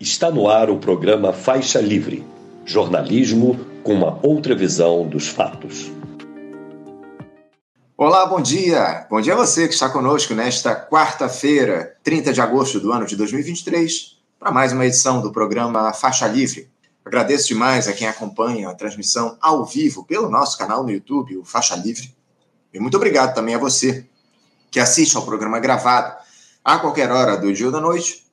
Está 0.00 0.30
no 0.30 0.48
ar 0.48 0.70
o 0.70 0.78
programa 0.78 1.30
Faixa 1.30 1.78
Livre 1.78 2.26
jornalismo 2.64 3.60
com 3.84 3.92
uma 3.92 4.18
outra 4.22 4.54
visão 4.54 5.06
dos 5.06 5.28
fatos. 5.28 5.92
Olá, 7.98 8.24
bom 8.24 8.40
dia! 8.40 9.06
Bom 9.10 9.20
dia 9.20 9.34
a 9.34 9.36
você 9.36 9.68
que 9.68 9.74
está 9.74 9.90
conosco 9.90 10.32
nesta 10.32 10.74
quarta-feira, 10.74 11.98
30 12.02 12.32
de 12.32 12.40
agosto 12.40 12.80
do 12.80 12.90
ano 12.90 13.04
de 13.04 13.14
2023, 13.14 14.16
para 14.38 14.50
mais 14.50 14.72
uma 14.72 14.86
edição 14.86 15.20
do 15.20 15.30
programa 15.30 15.92
Faixa 15.92 16.26
Livre. 16.26 16.70
Agradeço 17.04 17.48
demais 17.48 17.86
a 17.86 17.92
quem 17.92 18.08
acompanha 18.08 18.70
a 18.70 18.74
transmissão 18.74 19.36
ao 19.38 19.66
vivo 19.66 20.06
pelo 20.06 20.30
nosso 20.30 20.56
canal 20.56 20.82
no 20.82 20.90
YouTube, 20.90 21.36
o 21.36 21.44
Faixa 21.44 21.76
Livre. 21.76 22.16
E 22.72 22.80
muito 22.80 22.96
obrigado 22.96 23.34
também 23.34 23.54
a 23.54 23.58
você 23.58 24.06
que 24.70 24.80
assiste 24.80 25.14
ao 25.14 25.26
programa 25.26 25.60
gravado 25.60 26.16
a 26.64 26.78
qualquer 26.78 27.12
hora 27.12 27.36
do 27.36 27.52
dia 27.52 27.66
ou 27.66 27.72
da 27.72 27.82
noite 27.82 28.29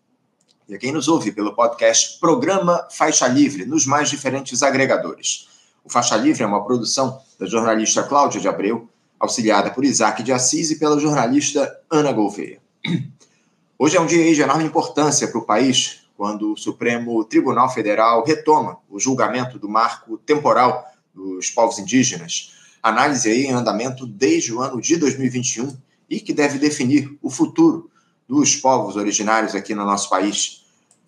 e 0.67 0.75
a 0.75 0.77
quem 0.77 0.91
nos 0.91 1.07
ouve 1.07 1.31
pelo 1.31 1.53
podcast 1.53 2.19
Programa 2.19 2.85
Faixa 2.91 3.25
Livre, 3.27 3.65
nos 3.65 3.85
mais 3.85 4.09
diferentes 4.09 4.61
agregadores. 4.61 5.47
O 5.83 5.89
Faixa 5.89 6.17
Livre 6.17 6.43
é 6.43 6.45
uma 6.45 6.65
produção 6.65 7.21
da 7.39 7.45
jornalista 7.45 8.03
Cláudia 8.03 8.41
de 8.41 8.47
Abreu, 8.49 8.89
auxiliada 9.17 9.71
por 9.71 9.85
Isaac 9.85 10.21
de 10.21 10.33
Assis 10.33 10.69
e 10.69 10.77
pela 10.77 10.99
jornalista 10.99 11.79
Ana 11.89 12.11
Gouveia. 12.11 12.59
Hoje 13.79 13.95
é 13.95 14.01
um 14.01 14.05
dia 14.05 14.33
de 14.33 14.41
enorme 14.41 14.65
importância 14.65 15.27
para 15.27 15.39
o 15.39 15.45
país, 15.45 16.01
quando 16.17 16.51
o 16.51 16.57
Supremo 16.57 17.23
Tribunal 17.23 17.69
Federal 17.69 18.25
retoma 18.25 18.79
o 18.89 18.99
julgamento 18.99 19.57
do 19.57 19.69
marco 19.69 20.17
temporal 20.17 20.85
dos 21.13 21.49
povos 21.49 21.79
indígenas. 21.79 22.53
Análise 22.83 23.29
aí 23.29 23.45
em 23.45 23.53
andamento 23.53 24.05
desde 24.05 24.53
o 24.53 24.59
ano 24.59 24.81
de 24.81 24.97
2021 24.97 25.77
e 26.09 26.19
que 26.19 26.33
deve 26.33 26.57
definir 26.57 27.17
o 27.21 27.29
futuro 27.29 27.89
dos 28.27 28.55
povos 28.55 28.95
originários 28.95 29.55
aqui 29.55 29.73
no 29.73 29.85
nosso 29.85 30.09
país. 30.09 30.65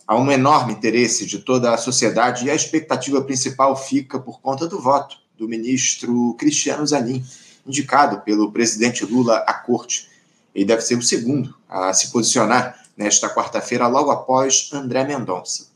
Há 0.07 0.15
um 0.15 0.31
enorme 0.31 0.73
interesse 0.73 1.25
de 1.25 1.39
toda 1.39 1.73
a 1.73 1.77
sociedade 1.77 2.45
e 2.45 2.49
a 2.49 2.55
expectativa 2.55 3.21
principal 3.21 3.75
fica 3.75 4.19
por 4.19 4.39
conta 4.41 4.67
do 4.67 4.81
voto 4.81 5.17
do 5.37 5.47
ministro 5.47 6.35
Cristiano 6.39 6.85
Zanin, 6.85 7.23
indicado 7.65 8.21
pelo 8.21 8.51
presidente 8.51 9.05
Lula 9.05 9.37
à 9.47 9.53
corte. 9.53 10.09
Ele 10.55 10.65
deve 10.65 10.81
ser 10.81 10.95
o 10.97 11.01
segundo 11.01 11.53
a 11.67 11.93
se 11.93 12.11
posicionar 12.11 12.79
nesta 12.97 13.29
quarta-feira, 13.29 13.87
logo 13.87 14.11
após 14.11 14.69
André 14.73 15.03
Mendonça. 15.03 15.67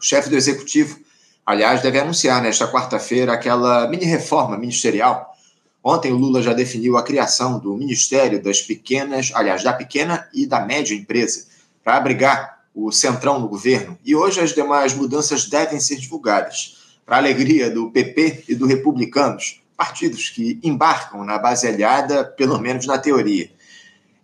O 0.00 0.04
chefe 0.04 0.30
do 0.30 0.36
executivo, 0.36 0.98
aliás, 1.44 1.82
deve 1.82 1.98
anunciar 1.98 2.42
nesta 2.42 2.66
quarta-feira 2.66 3.32
aquela 3.32 3.86
mini-reforma 3.88 4.56
ministerial 4.56 5.36
Ontem 5.82 6.12
o 6.12 6.16
Lula 6.16 6.42
já 6.42 6.52
definiu 6.52 6.98
a 6.98 7.02
criação 7.02 7.58
do 7.58 7.74
Ministério 7.74 8.42
das 8.42 8.60
Pequenas, 8.60 9.32
aliás, 9.34 9.62
da 9.62 9.72
pequena 9.72 10.28
e 10.32 10.46
da 10.46 10.60
média 10.60 10.94
empresa, 10.94 11.46
para 11.82 11.96
abrigar 11.96 12.60
o 12.74 12.92
centrão 12.92 13.40
no 13.40 13.48
governo. 13.48 13.98
E 14.04 14.14
hoje 14.14 14.40
as 14.40 14.54
demais 14.54 14.92
mudanças 14.92 15.48
devem 15.48 15.80
ser 15.80 15.96
divulgadas, 15.96 16.76
para 17.06 17.16
alegria 17.16 17.70
do 17.70 17.90
PP 17.90 18.44
e 18.48 18.54
do 18.54 18.66
Republicanos, 18.66 19.62
partidos 19.76 20.28
que 20.28 20.60
embarcam 20.62 21.24
na 21.24 21.38
base 21.38 21.66
aliada, 21.66 22.24
pelo 22.24 22.58
menos 22.58 22.86
na 22.86 22.98
teoria. 22.98 23.50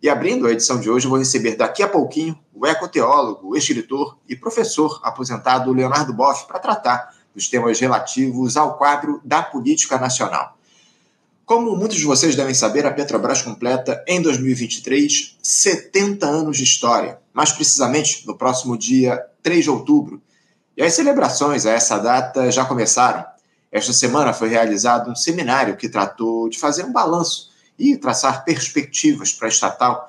E 0.03 0.11
abrindo 0.11 0.47
a 0.47 0.53
edição 0.53 0.79
de 0.79 0.91
hoje, 0.91 1.09
vou 1.09 1.19
receber 1.19 1.57
daqui 1.57 1.83
a 1.83 1.89
pouquinho 1.89 2.39
o 2.55 2.67
ecoteólogo, 2.67 3.57
escritor 3.57 4.19
e 4.29 4.37
professor 4.37 5.01
aposentado 5.03 5.73
Leonardo 5.73 6.13
Boff 6.13 6.47
para 6.47 6.59
tratar 6.59 7.15
dos 7.35 7.49
temas 7.49 7.81
relativos 7.81 8.57
ao 8.57 8.77
quadro 8.77 9.21
da 9.25 9.43
política 9.43 9.99
nacional. 9.99 10.56
Como 11.47 11.77
muitos 11.77 11.99
de 11.99 12.05
vocês 12.05 12.35
devem 12.35 12.53
saber, 12.53 12.85
a 12.87 12.91
Petrobras 12.91 13.41
completa 13.41 14.03
em 14.09 14.21
2023 14.21 15.37
70 15.41 16.27
anos 16.27 16.57
de 16.57 16.65
história, 16.65 17.21
mais 17.33 17.53
precisamente 17.53 18.27
no 18.27 18.37
próximo 18.37 18.77
dia 18.77 19.25
3 19.45 19.63
de 19.63 19.71
outubro. 19.71 20.21
E 20.77 20.83
as 20.83 20.95
celebrações 20.95 21.65
a 21.65 21.71
essa 21.71 21.99
data 21.99 22.51
já 22.51 22.65
começaram. 22.65 23.25
Esta 23.71 23.93
semana 23.93 24.33
foi 24.33 24.49
realizado 24.49 25.09
um 25.09 25.15
seminário 25.15 25.77
que 25.77 25.89
tratou 25.89 26.49
de 26.49 26.59
fazer 26.59 26.85
um 26.85 26.93
balanço 26.93 27.49
e 27.79 27.97
traçar 27.97 28.45
perspectivas 28.45 29.33
para 29.33 29.47
a 29.47 29.49
estatal. 29.49 30.09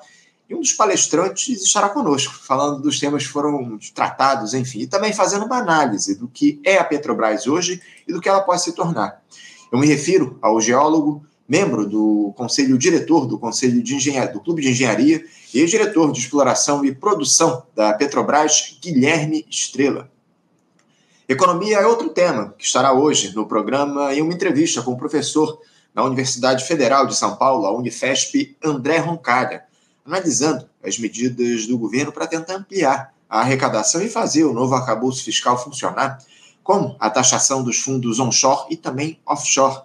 E 0.50 0.56
um 0.56 0.60
dos 0.60 0.72
palestrantes 0.72 1.62
estará 1.62 1.88
conosco, 1.88 2.34
falando 2.34 2.82
dos 2.82 2.98
temas 2.98 3.24
que 3.24 3.32
foram 3.32 3.78
tratados, 3.94 4.54
enfim, 4.54 4.80
e 4.80 4.86
também 4.88 5.12
fazendo 5.12 5.46
uma 5.46 5.58
análise 5.58 6.16
do 6.16 6.26
que 6.26 6.60
é 6.64 6.78
a 6.78 6.84
Petrobras 6.84 7.46
hoje 7.46 7.80
e 8.08 8.12
do 8.12 8.20
que 8.20 8.28
ela 8.28 8.40
pode 8.40 8.64
se 8.64 8.72
tornar. 8.72 9.22
Eu 9.70 9.78
me 9.78 9.86
refiro 9.86 10.38
ao 10.40 10.60
geólogo, 10.60 11.27
membro 11.48 11.88
do 11.88 12.34
conselho 12.36 12.76
diretor 12.76 13.26
do 13.26 13.38
Conselho 13.38 13.82
de 13.82 13.94
Engenharia, 13.94 14.32
do 14.32 14.40
Clube 14.40 14.60
de 14.60 14.70
Engenharia 14.70 15.24
e 15.54 15.64
diretor 15.64 16.12
de 16.12 16.20
Exploração 16.20 16.84
e 16.84 16.94
Produção 16.94 17.62
da 17.74 17.94
Petrobras, 17.94 18.78
Guilherme 18.82 19.46
Estrela. 19.48 20.10
Economia 21.26 21.78
é 21.78 21.86
outro 21.86 22.10
tema 22.10 22.54
que 22.58 22.64
estará 22.64 22.92
hoje 22.92 23.34
no 23.34 23.46
programa 23.46 24.14
em 24.14 24.20
uma 24.20 24.32
entrevista 24.32 24.82
com 24.82 24.92
o 24.92 24.98
professor 24.98 25.58
da 25.94 26.04
Universidade 26.04 26.64
Federal 26.64 27.06
de 27.06 27.16
São 27.16 27.36
Paulo, 27.36 27.66
a 27.66 27.72
Unifesp, 27.72 28.56
André 28.62 28.98
Roncalha, 28.98 29.64
analisando 30.04 30.68
as 30.82 30.98
medidas 30.98 31.66
do 31.66 31.78
governo 31.78 32.12
para 32.12 32.26
tentar 32.26 32.54
ampliar 32.54 33.12
a 33.28 33.40
arrecadação 33.40 34.00
e 34.00 34.08
fazer 34.08 34.44
o 34.44 34.52
novo 34.52 34.74
arcabouço 34.74 35.22
fiscal 35.24 35.62
funcionar 35.62 36.18
como 36.62 36.96
a 37.00 37.10
taxação 37.10 37.62
dos 37.62 37.78
fundos 37.78 38.20
onshore 38.20 38.66
e 38.70 38.76
também 38.76 39.18
offshore. 39.26 39.82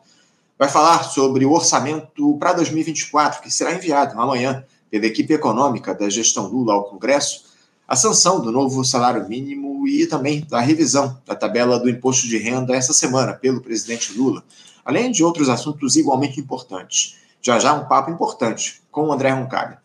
Vai 0.57 0.69
falar 0.69 1.03
sobre 1.03 1.45
o 1.45 1.51
orçamento 1.51 2.37
para 2.37 2.53
2024, 2.53 3.41
que 3.41 3.51
será 3.51 3.73
enviado 3.73 4.19
amanhã 4.19 4.63
pela 4.89 5.05
equipe 5.05 5.33
econômica 5.33 5.93
da 5.93 6.09
gestão 6.09 6.47
Lula 6.47 6.73
ao 6.73 6.83
Congresso, 6.83 7.45
a 7.87 7.95
sanção 7.95 8.39
do 8.39 8.51
novo 8.51 8.83
salário 8.85 9.27
mínimo 9.27 9.87
e 9.87 10.05
também 10.05 10.45
da 10.47 10.59
revisão 10.59 11.19
da 11.25 11.35
tabela 11.35 11.79
do 11.79 11.89
imposto 11.89 12.27
de 12.27 12.37
renda 12.37 12.75
essa 12.75 12.93
semana 12.93 13.33
pelo 13.33 13.61
presidente 13.61 14.13
Lula, 14.13 14.43
além 14.85 15.11
de 15.11 15.23
outros 15.23 15.49
assuntos 15.49 15.95
igualmente 15.95 16.39
importantes. 16.39 17.17
Já 17.41 17.59
já 17.59 17.73
um 17.73 17.85
papo 17.85 18.11
importante 18.11 18.81
com 18.91 19.07
o 19.07 19.11
André 19.11 19.31
Roncalha. 19.31 19.79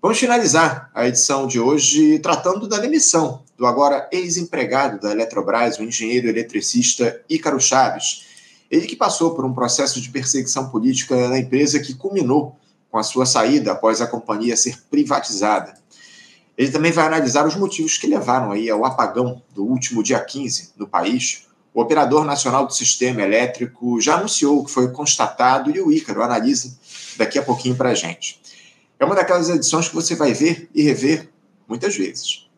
Vamos 0.00 0.18
finalizar 0.18 0.90
a 0.94 1.08
edição 1.08 1.46
de 1.46 1.58
hoje 1.58 2.18
tratando 2.18 2.68
da 2.68 2.78
demissão 2.78 3.42
do 3.56 3.66
agora 3.66 4.08
ex-empregado 4.12 5.00
da 5.00 5.10
Eletrobras, 5.10 5.78
o 5.78 5.82
engenheiro 5.82 6.28
eletricista 6.28 7.20
Ícaro 7.28 7.60
Chaves. 7.60 8.33
Ele 8.74 8.86
que 8.86 8.96
passou 8.96 9.36
por 9.36 9.44
um 9.44 9.54
processo 9.54 10.00
de 10.00 10.10
perseguição 10.10 10.68
política 10.68 11.28
na 11.28 11.38
empresa 11.38 11.78
que 11.78 11.94
culminou 11.94 12.58
com 12.90 12.98
a 12.98 13.04
sua 13.04 13.24
saída 13.24 13.70
após 13.70 14.00
a 14.00 14.06
companhia 14.06 14.56
ser 14.56 14.82
privatizada. 14.90 15.74
Ele 16.58 16.72
também 16.72 16.90
vai 16.90 17.06
analisar 17.06 17.46
os 17.46 17.54
motivos 17.54 17.96
que 17.96 18.08
levaram 18.08 18.50
aí 18.50 18.68
ao 18.68 18.84
apagão 18.84 19.40
do 19.54 19.64
último 19.64 20.02
dia 20.02 20.18
15 20.18 20.72
no 20.76 20.88
país. 20.88 21.46
O 21.72 21.80
operador 21.80 22.24
nacional 22.24 22.66
do 22.66 22.74
sistema 22.74 23.22
elétrico 23.22 24.00
já 24.00 24.16
anunciou 24.16 24.64
que 24.64 24.72
foi 24.72 24.90
constatado 24.90 25.70
e 25.70 25.80
o 25.80 25.92
Ícaro 25.92 26.20
analisa 26.20 26.76
daqui 27.16 27.38
a 27.38 27.44
pouquinho 27.44 27.76
para 27.76 27.90
a 27.90 27.94
gente. 27.94 28.40
É 28.98 29.04
uma 29.04 29.14
daquelas 29.14 29.48
edições 29.50 29.88
que 29.88 29.94
você 29.94 30.16
vai 30.16 30.34
ver 30.34 30.68
e 30.74 30.82
rever 30.82 31.28
muitas 31.68 31.96
vezes. 31.96 32.48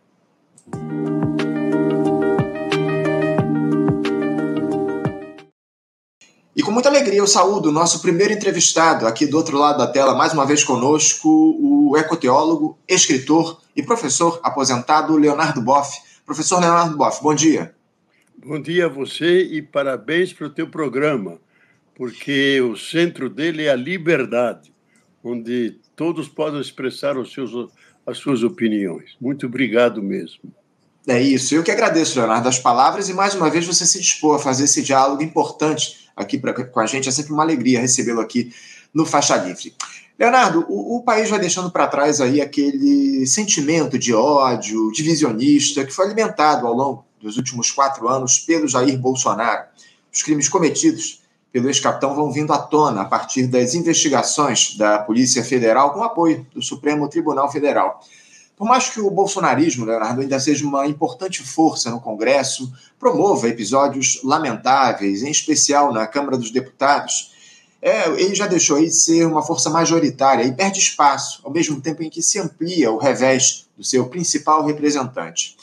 E 6.56 6.62
com 6.62 6.70
muita 6.70 6.88
alegria 6.88 7.18
eu 7.18 7.26
saúdo 7.26 7.68
o 7.68 7.72
nosso 7.72 8.00
primeiro 8.00 8.32
entrevistado 8.32 9.06
aqui 9.06 9.26
do 9.26 9.36
outro 9.36 9.58
lado 9.58 9.76
da 9.76 9.86
tela, 9.86 10.14
mais 10.14 10.32
uma 10.32 10.46
vez 10.46 10.64
conosco, 10.64 11.28
o 11.28 11.94
ecoteólogo, 11.98 12.78
escritor 12.88 13.60
e 13.76 13.82
professor 13.82 14.40
aposentado 14.42 15.18
Leonardo 15.18 15.60
Boff. 15.60 16.00
Professor 16.24 16.58
Leonardo 16.58 16.96
Boff, 16.96 17.22
bom 17.22 17.34
dia. 17.34 17.74
Bom 18.42 18.58
dia 18.58 18.86
a 18.86 18.88
você 18.88 19.42
e 19.42 19.60
parabéns 19.60 20.32
para 20.32 20.46
o 20.46 20.50
teu 20.50 20.66
programa, 20.66 21.38
porque 21.94 22.58
o 22.62 22.74
centro 22.74 23.28
dele 23.28 23.64
é 23.64 23.70
a 23.70 23.76
liberdade, 23.76 24.72
onde 25.22 25.78
todos 25.94 26.26
podem 26.26 26.58
expressar 26.58 27.18
os 27.18 27.34
seus, 27.34 27.50
as 28.06 28.16
suas 28.16 28.42
opiniões. 28.42 29.14
Muito 29.20 29.44
obrigado 29.44 30.02
mesmo. 30.02 30.50
É 31.06 31.20
isso. 31.20 31.54
Eu 31.54 31.62
que 31.62 31.70
agradeço, 31.70 32.18
Leonardo, 32.18 32.48
as 32.48 32.58
palavras 32.58 33.10
e 33.10 33.12
mais 33.12 33.34
uma 33.34 33.50
vez 33.50 33.66
você 33.66 33.84
se 33.84 34.00
dispor 34.00 34.36
a 34.36 34.38
fazer 34.38 34.64
esse 34.64 34.82
diálogo 34.82 35.22
importante 35.22 36.05
aqui 36.16 36.38
pra, 36.38 36.52
com 36.52 36.80
a 36.80 36.86
gente. 36.86 37.08
É 37.08 37.12
sempre 37.12 37.32
uma 37.32 37.42
alegria 37.42 37.80
recebê-lo 37.80 38.20
aqui 38.20 38.52
no 38.92 39.04
Faixa 39.04 39.36
Livre. 39.36 39.74
Leonardo, 40.18 40.64
o, 40.68 40.96
o 40.96 41.02
país 41.02 41.28
vai 41.28 41.38
deixando 41.38 41.70
para 41.70 41.86
trás 41.86 42.20
aí 42.20 42.40
aquele 42.40 43.26
sentimento 43.26 43.98
de 43.98 44.14
ódio, 44.14 44.90
divisionista, 44.90 45.84
que 45.84 45.92
foi 45.92 46.06
alimentado 46.06 46.66
ao 46.66 46.72
longo 46.72 47.04
dos 47.20 47.36
últimos 47.36 47.70
quatro 47.70 48.08
anos 48.08 48.38
pelo 48.38 48.66
Jair 48.66 48.98
Bolsonaro. 48.98 49.64
Os 50.12 50.22
crimes 50.22 50.48
cometidos 50.48 51.20
pelo 51.52 51.68
ex-capitão 51.68 52.14
vão 52.14 52.32
vindo 52.32 52.52
à 52.52 52.58
tona 52.58 53.02
a 53.02 53.04
partir 53.04 53.46
das 53.46 53.74
investigações 53.74 54.76
da 54.76 54.98
Polícia 54.98 55.44
Federal 55.44 55.92
com 55.92 56.02
apoio 56.02 56.46
do 56.54 56.62
Supremo 56.62 57.08
Tribunal 57.08 57.50
Federal. 57.50 58.00
Por 58.56 58.66
mais 58.66 58.88
que 58.88 59.00
o 59.00 59.10
bolsonarismo, 59.10 59.84
Leonardo, 59.84 60.22
ainda 60.22 60.40
seja 60.40 60.64
uma 60.64 60.86
importante 60.86 61.42
força 61.42 61.90
no 61.90 62.00
Congresso, 62.00 62.72
promova 62.98 63.48
episódios 63.48 64.20
lamentáveis, 64.24 65.22
em 65.22 65.30
especial 65.30 65.92
na 65.92 66.06
Câmara 66.06 66.38
dos 66.38 66.50
Deputados, 66.50 67.32
é, 67.82 68.08
ele 68.20 68.34
já 68.34 68.46
deixou 68.46 68.78
aí 68.78 68.86
de 68.86 68.94
ser 68.94 69.26
uma 69.26 69.42
força 69.42 69.68
majoritária 69.68 70.42
e 70.42 70.52
perde 70.52 70.80
espaço, 70.80 71.40
ao 71.44 71.52
mesmo 71.52 71.80
tempo 71.80 72.02
em 72.02 72.08
que 72.08 72.22
se 72.22 72.38
amplia 72.38 72.90
o 72.90 72.96
revés 72.96 73.66
do 73.76 73.84
seu 73.84 74.06
principal 74.06 74.64
representante. 74.64 75.54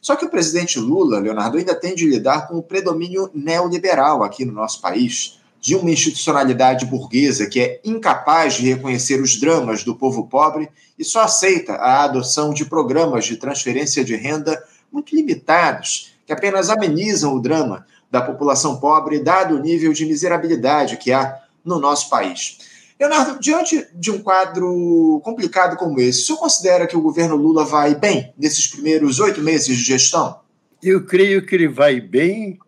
Só 0.00 0.16
que 0.16 0.24
o 0.24 0.30
presidente 0.30 0.78
Lula, 0.78 1.18
Leonardo, 1.18 1.58
ainda 1.58 1.74
tem 1.74 1.94
de 1.94 2.06
lidar 2.06 2.48
com 2.48 2.56
o 2.56 2.62
predomínio 2.62 3.30
neoliberal 3.34 4.24
aqui 4.24 4.44
no 4.44 4.52
nosso 4.52 4.80
país, 4.80 5.37
de 5.60 5.74
uma 5.74 5.90
institucionalidade 5.90 6.86
burguesa 6.86 7.46
que 7.46 7.60
é 7.60 7.80
incapaz 7.84 8.54
de 8.54 8.68
reconhecer 8.68 9.20
os 9.20 9.38
dramas 9.38 9.82
do 9.82 9.94
povo 9.94 10.26
pobre 10.26 10.68
e 10.98 11.04
só 11.04 11.22
aceita 11.22 11.74
a 11.74 12.04
adoção 12.04 12.52
de 12.52 12.64
programas 12.64 13.24
de 13.24 13.36
transferência 13.36 14.04
de 14.04 14.14
renda 14.14 14.62
muito 14.92 15.14
limitados, 15.14 16.14
que 16.26 16.32
apenas 16.32 16.70
amenizam 16.70 17.34
o 17.34 17.40
drama 17.40 17.86
da 18.10 18.22
população 18.22 18.78
pobre, 18.78 19.18
dado 19.18 19.56
o 19.56 19.58
nível 19.58 19.92
de 19.92 20.06
miserabilidade 20.06 20.96
que 20.96 21.12
há 21.12 21.38
no 21.64 21.78
nosso 21.78 22.08
país. 22.08 22.58
Leonardo, 22.98 23.38
diante 23.38 23.86
de 23.94 24.10
um 24.10 24.18
quadro 24.18 25.20
complicado 25.22 25.76
como 25.76 26.00
esse, 26.00 26.22
o 26.22 26.26
senhor 26.26 26.38
considera 26.38 26.86
que 26.86 26.96
o 26.96 27.00
governo 27.00 27.36
Lula 27.36 27.64
vai 27.64 27.94
bem 27.94 28.32
nesses 28.36 28.66
primeiros 28.66 29.20
oito 29.20 29.40
meses 29.40 29.76
de 29.76 29.84
gestão? 29.84 30.40
Eu 30.82 31.04
creio 31.04 31.44
que 31.44 31.54
ele 31.54 31.68
vai 31.68 32.00
bem 32.00 32.58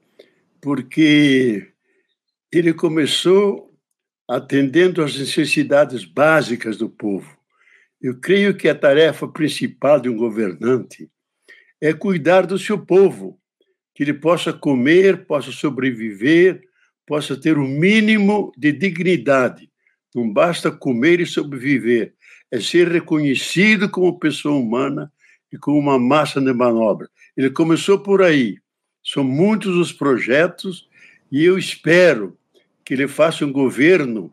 porque 0.61 1.70
ele 2.53 2.75
começou 2.75 3.73
atendendo 4.29 5.03
às 5.03 5.17
necessidades 5.17 6.05
básicas 6.05 6.77
do 6.77 6.89
povo. 6.89 7.39
Eu 8.01 8.19
creio 8.19 8.57
que 8.57 8.69
a 8.69 8.75
tarefa 8.75 9.29
principal 9.29 10.01
de 10.01 10.09
um 10.09 10.17
governante 10.17 11.09
é 11.81 11.93
cuidar 11.93 12.47
do 12.47 12.59
seu 12.59 12.79
povo, 12.79 13.39
que 13.95 14.03
ele 14.03 14.15
possa 14.15 14.53
comer, 14.53 15.27
possa 15.27 15.53
sobreviver, 15.53 16.63
possa 17.07 17.37
ter 17.37 17.59
o 17.59 17.67
mínimo 17.67 18.53
de 18.57 18.73
dignidade. 18.73 19.71
Não 20.15 20.31
basta 20.33 20.71
comer 20.71 21.21
e 21.21 21.27
sobreviver, 21.27 22.15
é 22.51 22.61
ser 22.61 22.89
reconhecido 22.89 23.89
como 23.89 24.19
pessoa 24.19 24.57
humana 24.57 25.13
e 25.53 25.59
como 25.59 25.79
uma 25.79 25.99
massa 25.99 26.41
de 26.41 26.53
manobra. 26.53 27.09
Ele 27.37 27.51
começou 27.51 27.99
por 27.99 28.23
aí. 28.23 28.59
São 29.05 29.23
muitos 29.23 29.77
os 29.77 29.93
projetos 29.93 30.89
e 31.31 31.45
eu 31.45 31.59
espero 31.59 32.37
que 32.91 32.95
ele 32.95 33.07
faça 33.07 33.47
um 33.47 33.53
governo 33.53 34.29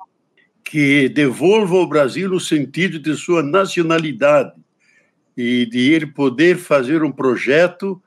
que 0.63 1.07
devolva 1.09 1.75
ao 1.75 1.85
Brasil 1.85 2.33
o 2.33 2.39
sentido 2.39 2.97
de 2.97 3.15
sua 3.15 3.43
nacionalidade 3.43 4.53
e 5.37 5.67
de 5.67 5.91
ele 5.91 6.07
poder 6.07 6.57
fazer 6.57 7.03
um 7.03 7.11
projeto 7.11 8.01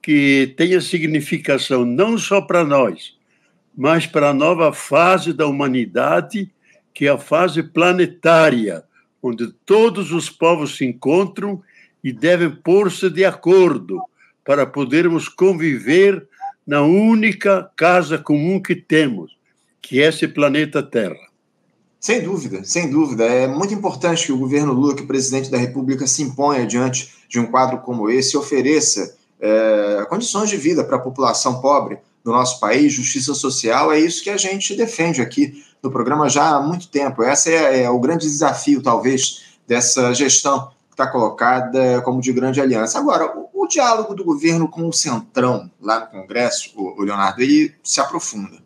que 0.00 0.54
tenha 0.56 0.80
significação 0.80 1.84
não 1.84 2.16
só 2.16 2.40
para 2.40 2.62
nós, 2.62 3.16
mas 3.76 4.06
para 4.06 4.28
a 4.28 4.32
nova 4.32 4.72
fase 4.72 5.32
da 5.32 5.44
humanidade 5.48 6.52
que 6.94 7.08
é 7.08 7.10
a 7.10 7.18
fase 7.18 7.64
planetária, 7.64 8.84
onde 9.20 9.52
todos 9.66 10.12
os 10.12 10.30
povos 10.30 10.76
se 10.76 10.84
encontram 10.84 11.60
e 12.04 12.12
devem 12.12 12.50
pôr-se 12.50 13.10
de 13.10 13.24
acordo 13.24 14.00
para 14.44 14.64
podermos 14.64 15.28
conviver 15.28 16.24
na 16.64 16.80
única 16.82 17.68
casa 17.74 18.16
comum 18.16 18.62
que 18.62 18.76
temos, 18.76 19.35
que 19.80 20.02
é 20.02 20.08
esse 20.08 20.26
planeta 20.28 20.82
Terra. 20.82 21.26
Sem 22.00 22.22
dúvida, 22.22 22.62
sem 22.64 22.90
dúvida. 22.90 23.24
É 23.24 23.46
muito 23.46 23.74
importante 23.74 24.26
que 24.26 24.32
o 24.32 24.38
governo 24.38 24.72
Lula, 24.72 24.94
que 24.94 25.02
o 25.02 25.06
presidente 25.06 25.50
da 25.50 25.58
República, 25.58 26.06
se 26.06 26.22
imponha 26.22 26.66
diante 26.66 27.12
de 27.28 27.40
um 27.40 27.46
quadro 27.46 27.78
como 27.78 28.08
esse 28.08 28.36
e 28.36 28.38
ofereça 28.38 29.16
é, 29.40 30.06
condições 30.08 30.48
de 30.48 30.56
vida 30.56 30.84
para 30.84 30.96
a 30.96 31.00
população 31.00 31.60
pobre 31.60 31.98
do 32.22 32.32
nosso 32.32 32.60
país, 32.60 32.92
justiça 32.92 33.34
social. 33.34 33.92
É 33.92 33.98
isso 33.98 34.22
que 34.22 34.30
a 34.30 34.36
gente 34.36 34.74
defende 34.74 35.20
aqui 35.20 35.64
no 35.82 35.90
programa 35.90 36.28
já 36.28 36.56
há 36.56 36.60
muito 36.60 36.88
tempo. 36.88 37.22
Esse 37.22 37.52
é, 37.52 37.82
é 37.82 37.90
o 37.90 37.98
grande 37.98 38.26
desafio, 38.26 38.82
talvez, 38.82 39.58
dessa 39.66 40.12
gestão 40.12 40.68
que 40.88 40.92
está 40.92 41.06
colocada 41.06 42.00
como 42.02 42.20
de 42.20 42.32
grande 42.32 42.60
aliança. 42.60 42.98
Agora, 42.98 43.36
o, 43.36 43.48
o, 43.52 43.66
diálogo 43.66 44.14
do 44.14 44.24
governo 44.24 44.68
com 44.68 44.88
o 44.88 44.92
Centrão, 44.92 45.70
lá 45.80 46.00
no 46.00 46.06
Congresso, 46.06 46.72
o, 46.76 47.00
o 47.00 47.02
Leonardo, 47.02 47.42
ele 47.42 47.74
se 47.82 48.00
aprofunda. 48.00 48.58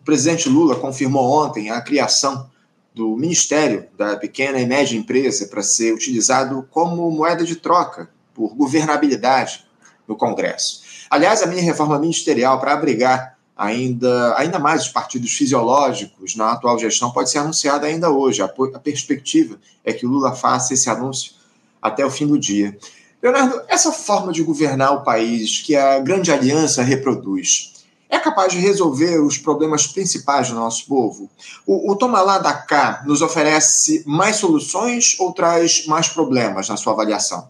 O 0.00 0.04
presidente 0.04 0.48
Lula 0.48 0.76
confirmou 0.76 1.44
ontem 1.44 1.70
a 1.70 1.80
criação 1.80 2.48
do 2.94 3.16
Ministério 3.16 3.86
da 3.96 4.16
Pequena 4.16 4.58
e 4.58 4.66
Média 4.66 4.96
Empresa 4.96 5.46
para 5.46 5.62
ser 5.62 5.94
utilizado 5.94 6.66
como 6.70 7.10
moeda 7.10 7.44
de 7.44 7.56
troca 7.56 8.10
por 8.34 8.54
governabilidade 8.54 9.64
no 10.08 10.16
Congresso. 10.16 10.82
Aliás, 11.08 11.42
a 11.42 11.46
minha 11.46 11.62
reforma 11.62 11.98
ministerial 11.98 12.58
para 12.58 12.72
abrigar 12.72 13.38
ainda, 13.56 14.34
ainda 14.38 14.58
mais 14.58 14.82
os 14.82 14.88
partidos 14.88 15.32
fisiológicos 15.32 16.34
na 16.34 16.52
atual 16.52 16.78
gestão 16.78 17.10
pode 17.10 17.30
ser 17.30 17.38
anunciada 17.38 17.86
ainda 17.86 18.10
hoje. 18.10 18.42
A, 18.42 18.46
a 18.46 18.78
perspectiva 18.78 19.58
é 19.84 19.92
que 19.92 20.06
o 20.06 20.08
Lula 20.08 20.34
faça 20.34 20.72
esse 20.72 20.88
anúncio 20.88 21.32
até 21.80 22.04
o 22.04 22.10
fim 22.10 22.26
do 22.26 22.38
dia. 22.38 22.76
Leonardo, 23.22 23.60
essa 23.68 23.92
forma 23.92 24.32
de 24.32 24.42
governar 24.42 24.94
o 24.94 25.04
país 25.04 25.60
que 25.60 25.76
a 25.76 25.98
grande 25.98 26.32
aliança 26.32 26.82
reproduz 26.82 27.79
é 28.10 28.18
capaz 28.18 28.52
de 28.52 28.58
resolver 28.58 29.18
os 29.20 29.38
problemas 29.38 29.86
principais 29.86 30.48
do 30.48 30.56
nosso 30.56 30.86
povo? 30.86 31.30
O, 31.64 31.92
o 31.92 31.96
Toma 31.96 32.20
lá 32.20 32.38
da 32.38 32.52
cá 32.52 33.02
nos 33.06 33.22
oferece 33.22 34.02
mais 34.04 34.36
soluções 34.36 35.18
ou 35.20 35.32
traz 35.32 35.86
mais 35.86 36.08
problemas 36.08 36.68
na 36.68 36.76
sua 36.76 36.92
avaliação? 36.92 37.48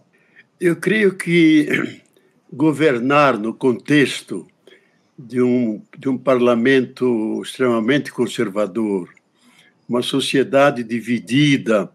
Eu 0.59 0.75
creio 0.75 1.17
que 1.17 1.67
governar 2.53 3.37
no 3.37 3.53
contexto 3.53 4.45
de 5.17 5.41
um, 5.41 5.81
de 5.97 6.07
um 6.07 6.17
parlamento 6.17 7.41
extremamente 7.43 8.11
conservador, 8.11 9.09
uma 9.89 10.01
sociedade 10.01 10.83
dividida 10.83 11.91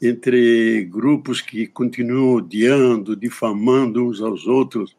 entre 0.00 0.84
grupos 0.84 1.40
que 1.40 1.66
continuam 1.66 2.36
odiando, 2.36 3.16
difamando 3.16 4.06
uns 4.06 4.20
aos 4.20 4.46
outros, 4.46 4.96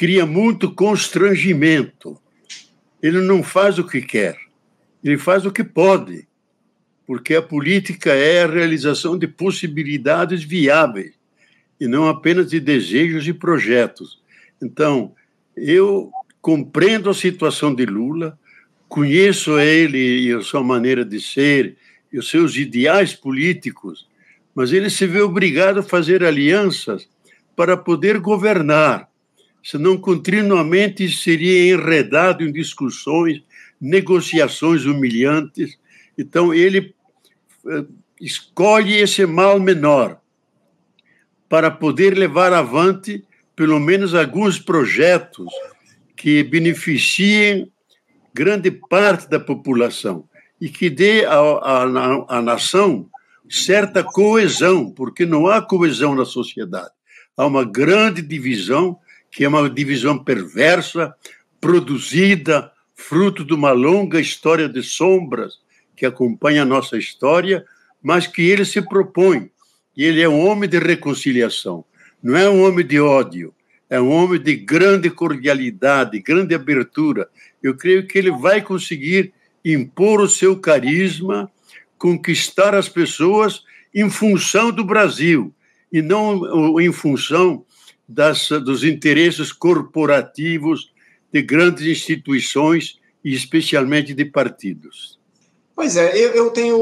cria 0.00 0.24
muito 0.24 0.74
constrangimento. 0.74 2.18
Ele 3.02 3.20
não 3.20 3.42
faz 3.42 3.78
o 3.78 3.86
que 3.86 4.00
quer, 4.00 4.34
ele 5.04 5.18
faz 5.18 5.44
o 5.44 5.52
que 5.52 5.62
pode, 5.62 6.26
porque 7.06 7.34
a 7.34 7.42
política 7.42 8.14
é 8.14 8.44
a 8.44 8.46
realização 8.46 9.18
de 9.18 9.28
possibilidades 9.28 10.42
viáveis 10.42 11.12
e 11.78 11.86
não 11.86 12.08
apenas 12.08 12.48
de 12.48 12.58
desejos 12.58 13.28
e 13.28 13.34
projetos. 13.34 14.22
Então, 14.62 15.14
eu 15.54 16.10
compreendo 16.40 17.10
a 17.10 17.14
situação 17.14 17.74
de 17.74 17.84
Lula, 17.84 18.38
conheço 18.88 19.60
ele 19.60 20.28
e 20.28 20.32
a 20.32 20.40
sua 20.40 20.64
maneira 20.64 21.04
de 21.04 21.20
ser 21.20 21.76
e 22.10 22.18
os 22.18 22.30
seus 22.30 22.56
ideais 22.56 23.12
políticos, 23.12 24.08
mas 24.54 24.72
ele 24.72 24.88
se 24.88 25.06
vê 25.06 25.20
obrigado 25.20 25.80
a 25.80 25.82
fazer 25.82 26.24
alianças 26.24 27.06
para 27.54 27.76
poder 27.76 28.18
governar, 28.18 29.09
senão 29.62 29.96
continuamente 29.96 31.08
seria 31.08 31.74
enredado 31.74 32.44
em 32.44 32.52
discussões, 32.52 33.42
negociações 33.80 34.84
humilhantes. 34.84 35.78
Então 36.16 36.52
ele 36.52 36.94
eh, 37.66 37.84
escolhe 38.20 38.96
esse 38.96 39.24
mal 39.26 39.58
menor 39.58 40.20
para 41.48 41.70
poder 41.70 42.16
levar 42.16 42.52
avante 42.52 43.24
pelo 43.56 43.80
menos 43.80 44.14
alguns 44.14 44.58
projetos 44.58 45.46
que 46.16 46.42
beneficiem 46.42 47.70
grande 48.32 48.70
parte 48.70 49.28
da 49.28 49.40
população 49.40 50.28
e 50.60 50.68
que 50.68 50.88
dê 50.88 51.24
à 51.26 52.40
nação 52.42 53.08
certa 53.48 54.04
coesão, 54.04 54.90
porque 54.90 55.26
não 55.26 55.48
há 55.48 55.60
coesão 55.60 56.14
na 56.14 56.24
sociedade. 56.24 56.90
Há 57.36 57.46
uma 57.46 57.64
grande 57.64 58.22
divisão, 58.22 58.98
que 59.30 59.44
é 59.44 59.48
uma 59.48 59.68
divisão 59.68 60.18
perversa, 60.18 61.14
produzida, 61.60 62.70
fruto 62.94 63.44
de 63.44 63.54
uma 63.54 63.72
longa 63.72 64.20
história 64.20 64.68
de 64.68 64.82
sombras 64.82 65.60
que 65.96 66.06
acompanha 66.06 66.62
a 66.62 66.66
nossa 66.66 66.96
história, 66.96 67.64
mas 68.02 68.26
que 68.26 68.42
ele 68.42 68.64
se 68.64 68.80
propõe. 68.82 69.50
E 69.96 70.04
ele 70.04 70.22
é 70.22 70.28
um 70.28 70.46
homem 70.46 70.68
de 70.68 70.78
reconciliação, 70.78 71.84
não 72.22 72.36
é 72.36 72.48
um 72.48 72.64
homem 72.64 72.86
de 72.86 72.98
ódio 72.98 73.54
é 73.90 74.00
um 74.00 74.08
homem 74.08 74.40
de 74.40 74.54
grande 74.54 75.10
cordialidade, 75.10 76.20
grande 76.20 76.54
abertura. 76.54 77.28
Eu 77.60 77.76
creio 77.76 78.06
que 78.06 78.16
ele 78.16 78.30
vai 78.30 78.62
conseguir 78.62 79.32
impor 79.64 80.20
o 80.20 80.28
seu 80.28 80.56
carisma, 80.56 81.50
conquistar 81.98 82.72
as 82.72 82.88
pessoas 82.88 83.64
em 83.92 84.08
função 84.08 84.70
do 84.70 84.84
Brasil 84.84 85.52
e 85.92 86.00
não 86.00 86.80
em 86.80 86.92
função 86.92 87.64
das, 88.10 88.48
dos 88.48 88.82
interesses 88.82 89.52
corporativos 89.52 90.92
de 91.32 91.42
grandes 91.42 91.86
instituições 91.86 92.98
e 93.24 93.32
especialmente 93.32 94.12
de 94.12 94.24
partidos. 94.24 95.18
Pois 95.76 95.96
é, 95.96 96.14
eu, 96.14 96.32
eu, 96.32 96.50
tenho 96.50 96.76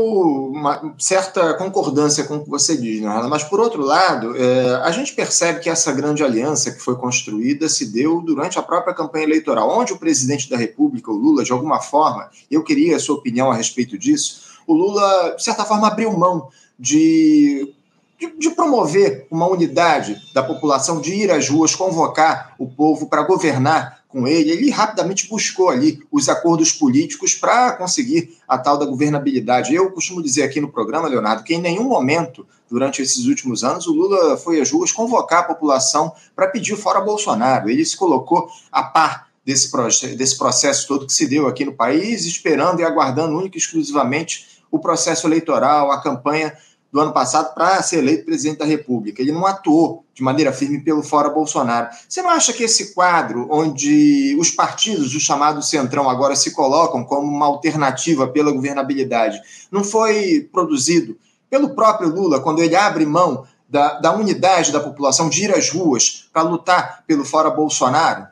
uma 0.49 0.94
certa 0.99 1.54
concordância 1.54 2.25
com 2.25 2.37
o 2.37 2.42
que 2.42 2.50
você 2.50 2.76
diz, 2.76 3.00
né, 3.00 3.26
mas 3.30 3.44
por 3.44 3.61
outro 3.61 3.80
lado, 3.82 4.37
é, 4.37 4.75
a 4.82 4.90
gente 4.90 5.14
percebe 5.14 5.61
que 5.61 5.70
essa 5.70 5.92
grande 5.92 6.25
aliança 6.25 6.73
que 6.73 6.80
foi 6.80 6.97
construída 6.97 7.68
se 7.68 7.92
deu 7.92 8.20
durante 8.20 8.58
a 8.58 8.62
própria 8.62 8.92
campanha 8.92 9.25
eleitoral, 9.25 9.70
onde 9.70 9.92
o 9.92 9.99
presidente 9.99 10.50
da 10.50 10.56
República, 10.56 11.12
o 11.12 11.16
Lula, 11.16 11.44
de 11.44 11.52
alguma 11.52 11.80
forma, 11.80 12.28
eu 12.50 12.64
queria 12.64 12.97
a 12.97 12.99
sua 12.99 13.14
opinião 13.14 13.52
a 13.52 13.54
respeito 13.54 13.97
disso, 13.97 14.58
o 14.66 14.75
Lula, 14.75 15.35
de 15.37 15.44
certa 15.44 15.64
forma, 15.64 15.87
abriu 15.87 16.12
mão 16.12 16.49
de 16.76 17.73
de, 18.19 18.37
de, 18.37 18.51
promover 18.51 19.27
uma 19.31 19.47
unidade 19.47 20.21
da 20.35 20.43
população, 20.43 21.01
de 21.01 21.15
ir 21.15 21.31
às 21.31 21.49
ruas, 21.49 21.75
convocar 21.75 22.55
o 22.59 22.67
povo 22.67 23.07
para 23.07 23.23
governar 23.23 23.99
com 24.09 24.27
ele. 24.27 24.51
Ele 24.51 24.71
rapidamente 24.71 25.29
buscou 25.29 25.69
ali 25.69 26.03
os 26.11 26.29
acordos 26.29 26.73
políticos 26.73 27.35
para 27.35 27.73
conseguir 27.73 28.37
a 28.49 28.59
tal 28.59 28.77
da 28.77 28.87
governabilidade. 28.87 29.75
Eu 29.75 29.91
costumo 29.93 30.23
dizer 30.23 30.43
aqui 30.43 30.61
no 30.61 30.73
programa, 30.73 31.09
Leonardo, 31.09 31.45
que 31.45 31.55
em 31.55 31.61
nenhum 31.61 31.85
momento 31.85 32.47
durante 32.69 33.03
esses 33.03 33.27
últimos 33.27 33.63
anos 33.63 33.87
o 33.87 33.93
Lula 33.93 34.37
foi 34.37 34.61
às 34.61 34.71
ruas 34.71 34.93
convocar 34.93 35.41
a 35.41 35.45
população 35.45 36.13
para 36.35 36.49
pedir 36.49 36.77
fora 36.77 37.01
Bolsonaro. 37.01 37.71
Ele 37.71 37.85
se 37.85 37.97
colocou 37.97 38.49
a 38.73 38.83
par 38.83 39.29
desse, 39.45 39.71
desse 40.17 40.37
processo 40.37 40.87
todo 40.87 41.07
que 41.07 41.13
se 41.13 41.27
deu 41.27 41.47
aqui 41.47 41.65
no 41.65 41.73
país, 41.73 42.25
esperando 42.25 42.81
e 42.81 42.85
aguardando 42.85 43.37
única 43.37 43.57
e 43.57 43.61
exclusivamente 43.61 44.59
o 44.71 44.79
processo 44.79 45.27
eleitoral, 45.27 45.91
a 45.91 46.03
campanha 46.03 46.55
do 46.90 47.00
ano 47.00 47.12
passado 47.12 47.54
para 47.54 47.83
ser 47.83 47.99
eleito 47.99 48.25
presidente 48.25 48.59
da 48.59 48.64
República. 48.64 49.21
Ele 49.21 49.33
não 49.33 49.47
atuou 49.47 50.04
de 50.14 50.23
maneira 50.23 50.52
firme 50.52 50.80
pelo 50.80 51.02
fora 51.02 51.28
Bolsonaro. 51.28 51.88
Você 52.09 52.23
não 52.23 52.30
acha 52.30 52.52
que 52.52 52.64
esse 52.64 52.95
quadro, 52.95 53.47
onde 53.50 54.37
os 54.38 54.50
partidos 54.50 55.12
do 55.12 55.21
chamado 55.21 55.62
Centrão 55.62 56.09
agora 56.09 56.35
se 56.35 56.50
colocam 56.52 57.04
como 57.04 57.26
uma 57.30 57.47
alternativa 57.47 58.26
pela 58.26 58.50
governabilidade, 58.50 59.40
não 59.71 59.85
foi 59.85 60.49
produzido 60.50 61.16
pelo 61.50 61.75
próprio 61.75 62.09
Lula, 62.09 62.40
quando 62.40 62.62
ele 62.62 62.76
abre 62.76 63.07
mão 63.07 63.47
da, 63.68 64.00
da 64.00 64.14
unidade 64.14 64.73
da 64.73 64.80
população 64.80 65.28
de 65.28 65.45
ir 65.45 65.54
às 65.54 65.71
ruas 65.71 66.28
para 66.33 66.42
lutar 66.42 67.04
pelo 67.07 67.25
fora 67.25 67.50
Bolsonaro? 67.50 68.26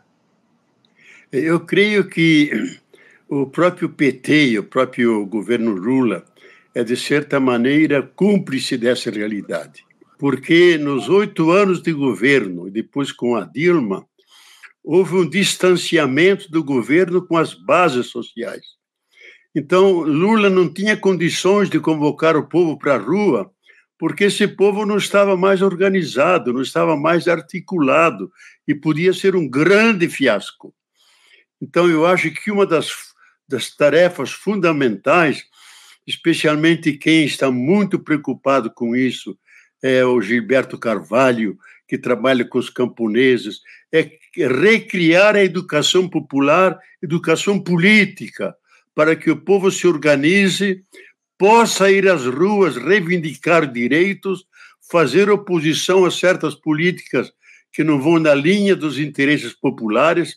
Eu 1.31 1.61
creio 1.61 2.09
que 2.09 2.79
o 3.29 3.47
próprio 3.47 3.89
PT, 3.89 4.59
o 4.59 4.65
próprio 4.65 5.27
governo 5.27 5.73
Lula, 5.73 6.25
é, 6.77 6.85
de 6.85 6.95
certa 6.95 7.41
maneira, 7.41 8.03
cúmplice 8.03 8.77
dessa 8.77 9.11
realidade. 9.11 9.83
Porque 10.19 10.77
nos 10.77 11.09
oito 11.09 11.51
anos 11.51 11.81
de 11.81 11.91
governo, 11.91 12.69
e 12.69 12.71
depois 12.71 13.11
com 13.11 13.35
a 13.35 13.45
Dilma, 13.47 14.07
houve 14.85 15.15
um 15.15 15.27
distanciamento 15.27 16.51
do 16.51 16.63
governo 16.63 17.27
com 17.27 17.39
as 17.39 17.55
bases 17.55 18.09
sociais. 18.09 18.67
Então, 19.55 20.01
Lula 20.01 20.51
não 20.51 20.71
tinha 20.71 20.95
condições 20.99 21.71
de 21.71 21.81
convocar 21.81 22.37
o 22.37 22.47
povo 22.47 22.79
para 22.79 22.97
a 22.97 22.99
rua, 22.99 23.51
porque 23.99 24.25
esse 24.25 24.47
povo 24.47 24.85
não 24.85 24.99
estava 24.99 25.35
mais 25.35 25.63
organizado, 25.63 26.53
não 26.53 26.61
estava 26.61 26.95
mais 26.95 27.27
articulado, 27.27 28.31
e 28.69 28.75
podia 28.75 29.15
ser 29.15 29.35
um 29.35 29.49
grande 29.49 30.11
fiasco. 30.11 30.75
Então, 31.59 31.89
eu 31.89 32.05
acho 32.05 32.31
que 32.33 32.51
uma 32.51 32.67
das, 32.67 32.93
das 33.49 33.75
tarefas 33.75 34.31
fundamentais 34.31 35.47
especialmente 36.07 36.93
quem 36.93 37.25
está 37.25 37.51
muito 37.51 37.99
preocupado 37.99 38.71
com 38.71 38.95
isso 38.95 39.37
é 39.83 40.05
o 40.05 40.21
Gilberto 40.21 40.79
Carvalho, 40.79 41.59
que 41.87 41.99
trabalha 41.99 42.45
com 42.45 42.59
os 42.59 42.71
camponeses, 42.71 43.61
é 43.93 44.11
recriar 44.37 45.37
a 45.37 45.45
educação 45.45 46.09
popular, 46.09 46.79
educação 47.03 47.61
política, 47.61 48.55
para 48.95 49.15
que 49.15 49.31
o 49.31 49.37
povo 49.37 49.71
se 49.71 49.87
organize, 49.87 50.83
possa 51.39 51.91
ir 51.91 52.09
às 52.09 52.25
ruas 52.25 52.77
reivindicar 52.77 53.71
direitos, 53.71 54.47
fazer 54.91 55.29
oposição 55.29 56.05
a 56.05 56.11
certas 56.11 56.55
políticas 56.55 57.33
que 57.73 57.85
não 57.85 58.01
vão 58.01 58.19
na 58.19 58.35
linha 58.35 58.75
dos 58.75 58.99
interesses 58.99 59.53
populares. 59.53 60.37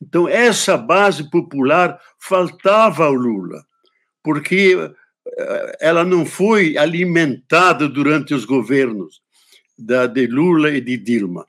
Então, 0.00 0.28
essa 0.28 0.76
base 0.76 1.30
popular 1.30 1.98
faltava 2.18 3.06
ao 3.06 3.14
Lula 3.14 3.64
porque 4.26 4.76
eh, 5.38 5.76
ela 5.78 6.04
não 6.04 6.26
foi 6.26 6.76
alimentada 6.76 7.88
durante 7.88 8.34
os 8.34 8.44
governos 8.44 9.22
da, 9.78 10.08
de 10.08 10.26
Lula 10.26 10.72
e 10.72 10.80
de 10.80 10.96
Dilma. 10.96 11.46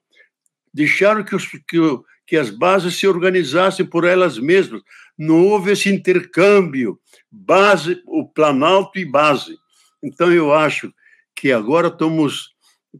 Deixaram 0.72 1.24
que, 1.24 1.36
os, 1.36 1.48
que, 1.48 1.80
que 2.28 2.38
as 2.38 2.52
bases 2.52 2.96
se 2.96 3.08
organizassem 3.08 3.84
por 3.84 4.06
elas 4.06 4.38
mesmas. 4.38 4.84
Não 5.18 5.44
houve 5.48 5.72
esse 5.72 5.90
intercâmbio, 5.90 7.00
base, 7.32 8.00
o 8.06 8.30
Planalto 8.30 9.00
e 9.00 9.06
base. 9.06 9.58
Então, 10.04 10.32
eu 10.32 10.54
acho 10.54 10.94
que 11.36 11.52
agora 11.52 11.88
estamos 11.88 12.52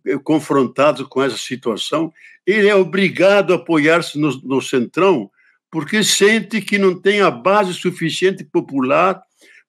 eh, 0.08 0.18
confrontados 0.18 1.06
com 1.08 1.22
essa 1.22 1.38
situação. 1.38 2.12
Ele 2.48 2.68
é 2.68 2.74
obrigado 2.74 3.54
a 3.54 3.58
apoiar-se 3.58 4.18
no, 4.18 4.42
no 4.42 4.60
Centrão, 4.60 5.30
porque 5.70 6.04
sente 6.04 6.62
que 6.62 6.80
não 6.80 7.00
tem 7.00 7.22
a 7.22 7.30
base 7.30 7.76
suficiente 7.76 8.44
popular 8.44 9.22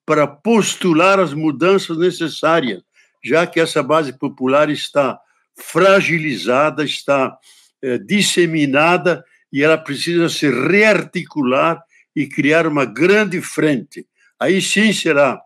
para 0.09 0.27
postular 0.27 1.21
as 1.21 1.35
mudanças 1.35 1.99
necessárias, 1.99 2.83
já 3.23 3.47
que 3.47 3.61
essa 3.61 3.83
base 3.83 4.11
popular 4.11 4.71
está 4.71 5.21
fragilizada, 5.55 6.83
está 6.83 7.37
é, 7.83 7.99
disseminada 7.99 9.23
e 9.53 9.63
ela 9.63 9.77
precisa 9.77 10.31
se 10.31 10.49
rearticular 10.49 11.83
e 12.17 12.27
criar 12.27 12.67
uma 12.67 12.87
grande 12.87 13.43
frente. 13.43 14.07
Aí 14.41 14.63
sim 14.63 14.95
será 14.95 15.39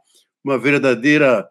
uma 0.45 0.57
verdadeira 0.57 1.49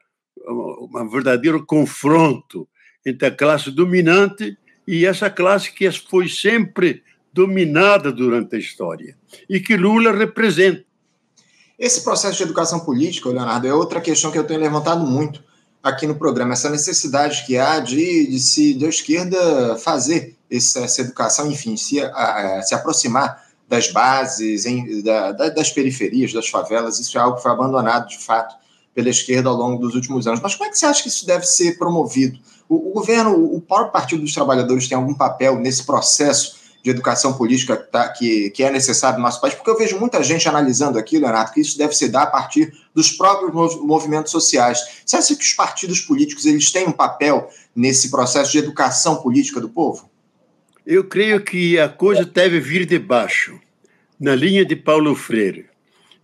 um 0.47 1.09
verdadeiro 1.09 1.65
confronto 1.65 2.65
entre 3.05 3.27
a 3.27 3.31
classe 3.31 3.71
dominante 3.71 4.57
e 4.87 5.05
essa 5.05 5.29
classe 5.29 5.73
que 5.73 5.91
foi 5.91 6.29
sempre 6.29 7.03
dominada 7.33 8.09
durante 8.09 8.55
a 8.55 8.59
história 8.59 9.17
e 9.49 9.59
que 9.59 9.75
Lula 9.75 10.13
representa. 10.13 10.90
Esse 11.81 12.01
processo 12.01 12.37
de 12.37 12.43
educação 12.43 12.81
política, 12.81 13.27
Leonardo, 13.27 13.65
é 13.65 13.73
outra 13.73 13.99
questão 13.99 14.29
que 14.29 14.37
eu 14.37 14.43
tenho 14.43 14.59
levantado 14.59 15.03
muito 15.03 15.43
aqui 15.81 16.05
no 16.05 16.13
programa, 16.13 16.53
essa 16.53 16.69
necessidade 16.69 17.43
que 17.43 17.57
há 17.57 17.79
de, 17.79 18.27
de 18.27 18.39
se 18.39 18.75
da 18.75 18.87
esquerda 18.87 19.75
fazer 19.77 20.37
essa, 20.47 20.81
essa 20.81 21.01
educação, 21.01 21.51
enfim, 21.51 21.75
se, 21.75 21.99
a, 21.99 22.59
a, 22.59 22.61
se 22.61 22.75
aproximar 22.75 23.43
das 23.67 23.91
bases, 23.91 24.67
em, 24.67 25.01
da, 25.01 25.31
da, 25.31 25.49
das 25.49 25.71
periferias, 25.71 26.31
das 26.31 26.47
favelas, 26.47 26.99
isso 26.99 27.17
é 27.17 27.21
algo 27.21 27.37
que 27.37 27.41
foi 27.41 27.51
abandonado 27.51 28.09
de 28.09 28.19
fato 28.19 28.55
pela 28.93 29.09
esquerda 29.09 29.49
ao 29.49 29.55
longo 29.55 29.81
dos 29.81 29.95
últimos 29.95 30.27
anos. 30.27 30.39
Mas 30.39 30.53
como 30.53 30.69
é 30.69 30.69
que 30.69 30.77
você 30.77 30.85
acha 30.85 31.01
que 31.01 31.09
isso 31.09 31.25
deve 31.25 31.47
ser 31.47 31.79
promovido? 31.79 32.37
O, 32.69 32.91
o 32.91 32.93
governo, 32.93 33.33
o 33.33 33.59
próprio 33.59 33.91
Partido 33.91 34.21
dos 34.21 34.35
Trabalhadores 34.35 34.87
tem 34.87 34.95
algum 34.95 35.15
papel 35.15 35.57
nesse 35.57 35.83
processo 35.83 36.60
de 36.83 36.89
educação 36.89 37.37
política 37.37 37.77
tá, 37.77 38.09
que, 38.09 38.49
que 38.51 38.63
é 38.63 38.71
necessário 38.71 39.17
no 39.17 39.23
nosso 39.23 39.39
país, 39.39 39.53
porque 39.53 39.69
eu 39.69 39.77
vejo 39.77 39.99
muita 39.99 40.23
gente 40.23 40.47
analisando 40.49 40.97
aqui, 40.97 41.19
Leonardo, 41.19 41.51
que 41.51 41.61
isso 41.61 41.77
deve 41.77 41.93
se 41.93 42.09
dar 42.09 42.23
a 42.23 42.27
partir 42.27 42.73
dos 42.93 43.11
próprios 43.11 43.75
movimentos 43.81 44.31
sociais. 44.31 45.01
Você 45.05 45.17
acha 45.17 45.35
que 45.35 45.43
os 45.43 45.53
partidos 45.53 46.01
políticos 46.01 46.45
eles 46.45 46.71
têm 46.71 46.87
um 46.87 46.91
papel 46.91 47.49
nesse 47.75 48.09
processo 48.09 48.51
de 48.51 48.57
educação 48.57 49.17
política 49.17 49.61
do 49.61 49.69
povo? 49.69 50.09
Eu 50.85 51.03
creio 51.03 51.43
que 51.43 51.79
a 51.79 51.87
coisa 51.87 52.25
deve 52.25 52.59
vir 52.59 52.85
de 52.85 52.97
baixo, 52.97 53.59
na 54.19 54.33
linha 54.33 54.65
de 54.65 54.75
Paulo 54.75 55.15
Freire. 55.15 55.69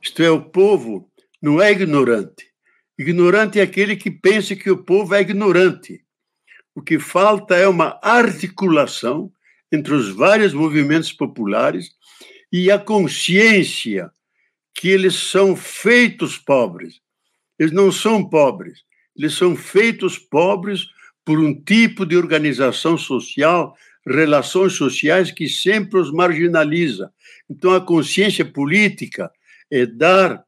Isto 0.02 0.24
é, 0.24 0.32
o 0.32 0.42
povo 0.42 1.08
não 1.42 1.62
é 1.62 1.72
ignorante. 1.72 2.48
Ignorante 2.98 3.60
é 3.60 3.62
aquele 3.62 3.96
que 3.96 4.10
pensa 4.10 4.56
que 4.56 4.72
o 4.72 4.84
povo 4.84 5.14
é 5.14 5.22
ignorante. 5.22 6.02
O 6.74 6.82
que 6.82 6.98
falta 6.98 7.56
é 7.56 7.68
uma 7.68 8.00
articulação 8.02 9.32
entre 9.72 9.94
os 9.94 10.10
vários 10.10 10.54
movimentos 10.54 11.12
populares 11.12 11.92
e 12.52 12.72
a 12.72 12.80
consciência 12.80 14.10
que 14.74 14.90
eles 14.90 15.16
são 15.16 15.56
feitos 15.56 16.38
pobres. 16.38 17.02
Eles 17.60 17.72
não 17.72 17.92
são 17.92 18.28
pobres, 18.28 18.84
eles 19.16 19.34
são 19.34 19.56
feitos 19.56 20.18
pobres 20.18 20.86
por 21.26 21.40
um 21.40 21.54
tipo 21.54 22.06
de 22.06 22.16
organização 22.16 22.98
social, 22.98 23.76
relações 24.06 24.74
sociais 24.74 25.32
que 25.32 25.50
sempre 25.50 26.00
os 26.00 26.12
marginaliza. 26.12 27.12
Então, 27.50 27.74
a 27.74 27.82
consciência 27.82 28.46
política 28.46 29.30
é 29.70 29.86
dar 29.86 30.44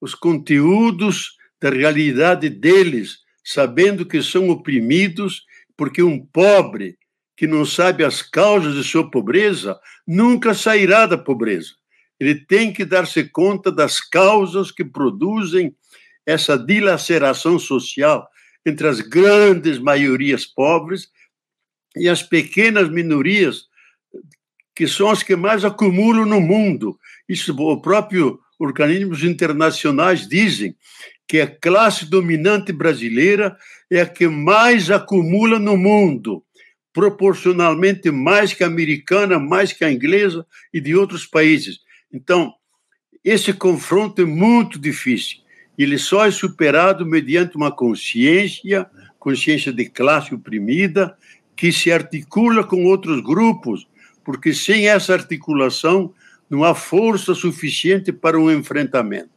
os 0.00 0.14
conteúdos 0.14 1.36
da 1.60 1.70
realidade 1.70 2.48
deles, 2.48 3.18
sabendo 3.44 4.04
que 4.04 4.22
são 4.22 4.48
oprimidos, 4.48 5.44
porque 5.76 6.02
um 6.02 6.24
pobre 6.24 6.98
que 7.36 7.46
não 7.46 7.66
sabe 7.66 8.02
as 8.02 8.22
causas 8.22 8.74
de 8.74 8.82
sua 8.82 9.10
pobreza, 9.10 9.78
nunca 10.06 10.54
sairá 10.54 11.06
da 11.06 11.18
pobreza. 11.18 11.74
Ele 12.18 12.34
tem 12.34 12.72
que 12.72 12.84
dar-se 12.84 13.24
conta 13.24 13.70
das 13.70 14.00
causas 14.00 14.70
que 14.70 14.84
produzem 14.84 15.76
essa 16.24 16.56
dilaceração 16.56 17.58
social 17.58 18.26
entre 18.64 18.88
as 18.88 19.00
grandes 19.00 19.78
maiorias 19.78 20.46
pobres 20.46 21.08
e 21.94 22.08
as 22.08 22.22
pequenas 22.22 22.88
minorias, 22.88 23.66
que 24.74 24.88
são 24.88 25.10
as 25.10 25.22
que 25.22 25.36
mais 25.36 25.64
acumulam 25.64 26.24
no 26.24 26.40
mundo. 26.40 26.98
Isso 27.28 27.54
o 27.54 27.80
próprio 27.80 28.40
organismos 28.58 29.22
internacionais 29.22 30.26
dizem 30.26 30.74
que 31.28 31.40
a 31.40 31.46
classe 31.46 32.06
dominante 32.06 32.72
brasileira 32.72 33.56
é 33.90 34.00
a 34.00 34.06
que 34.06 34.26
mais 34.26 34.90
acumula 34.90 35.58
no 35.58 35.76
mundo 35.76 36.45
proporcionalmente 36.96 38.10
mais 38.10 38.54
que 38.54 38.64
a 38.64 38.66
americana, 38.66 39.38
mais 39.38 39.70
que 39.70 39.84
a 39.84 39.92
inglesa 39.92 40.46
e 40.72 40.80
de 40.80 40.96
outros 40.96 41.26
países. 41.26 41.80
Então, 42.10 42.54
esse 43.22 43.52
confronto 43.52 44.22
é 44.22 44.24
muito 44.24 44.78
difícil. 44.78 45.40
Ele 45.76 45.98
só 45.98 46.24
é 46.24 46.30
superado 46.30 47.04
mediante 47.04 47.54
uma 47.54 47.70
consciência, 47.70 48.86
consciência 49.18 49.74
de 49.74 49.84
classe 49.84 50.34
oprimida, 50.34 51.14
que 51.54 51.70
se 51.70 51.92
articula 51.92 52.64
com 52.64 52.86
outros 52.86 53.20
grupos, 53.20 53.86
porque 54.24 54.54
sem 54.54 54.88
essa 54.88 55.12
articulação 55.12 56.14
não 56.48 56.64
há 56.64 56.74
força 56.74 57.34
suficiente 57.34 58.10
para 58.10 58.40
um 58.40 58.50
enfrentamento. 58.50 59.28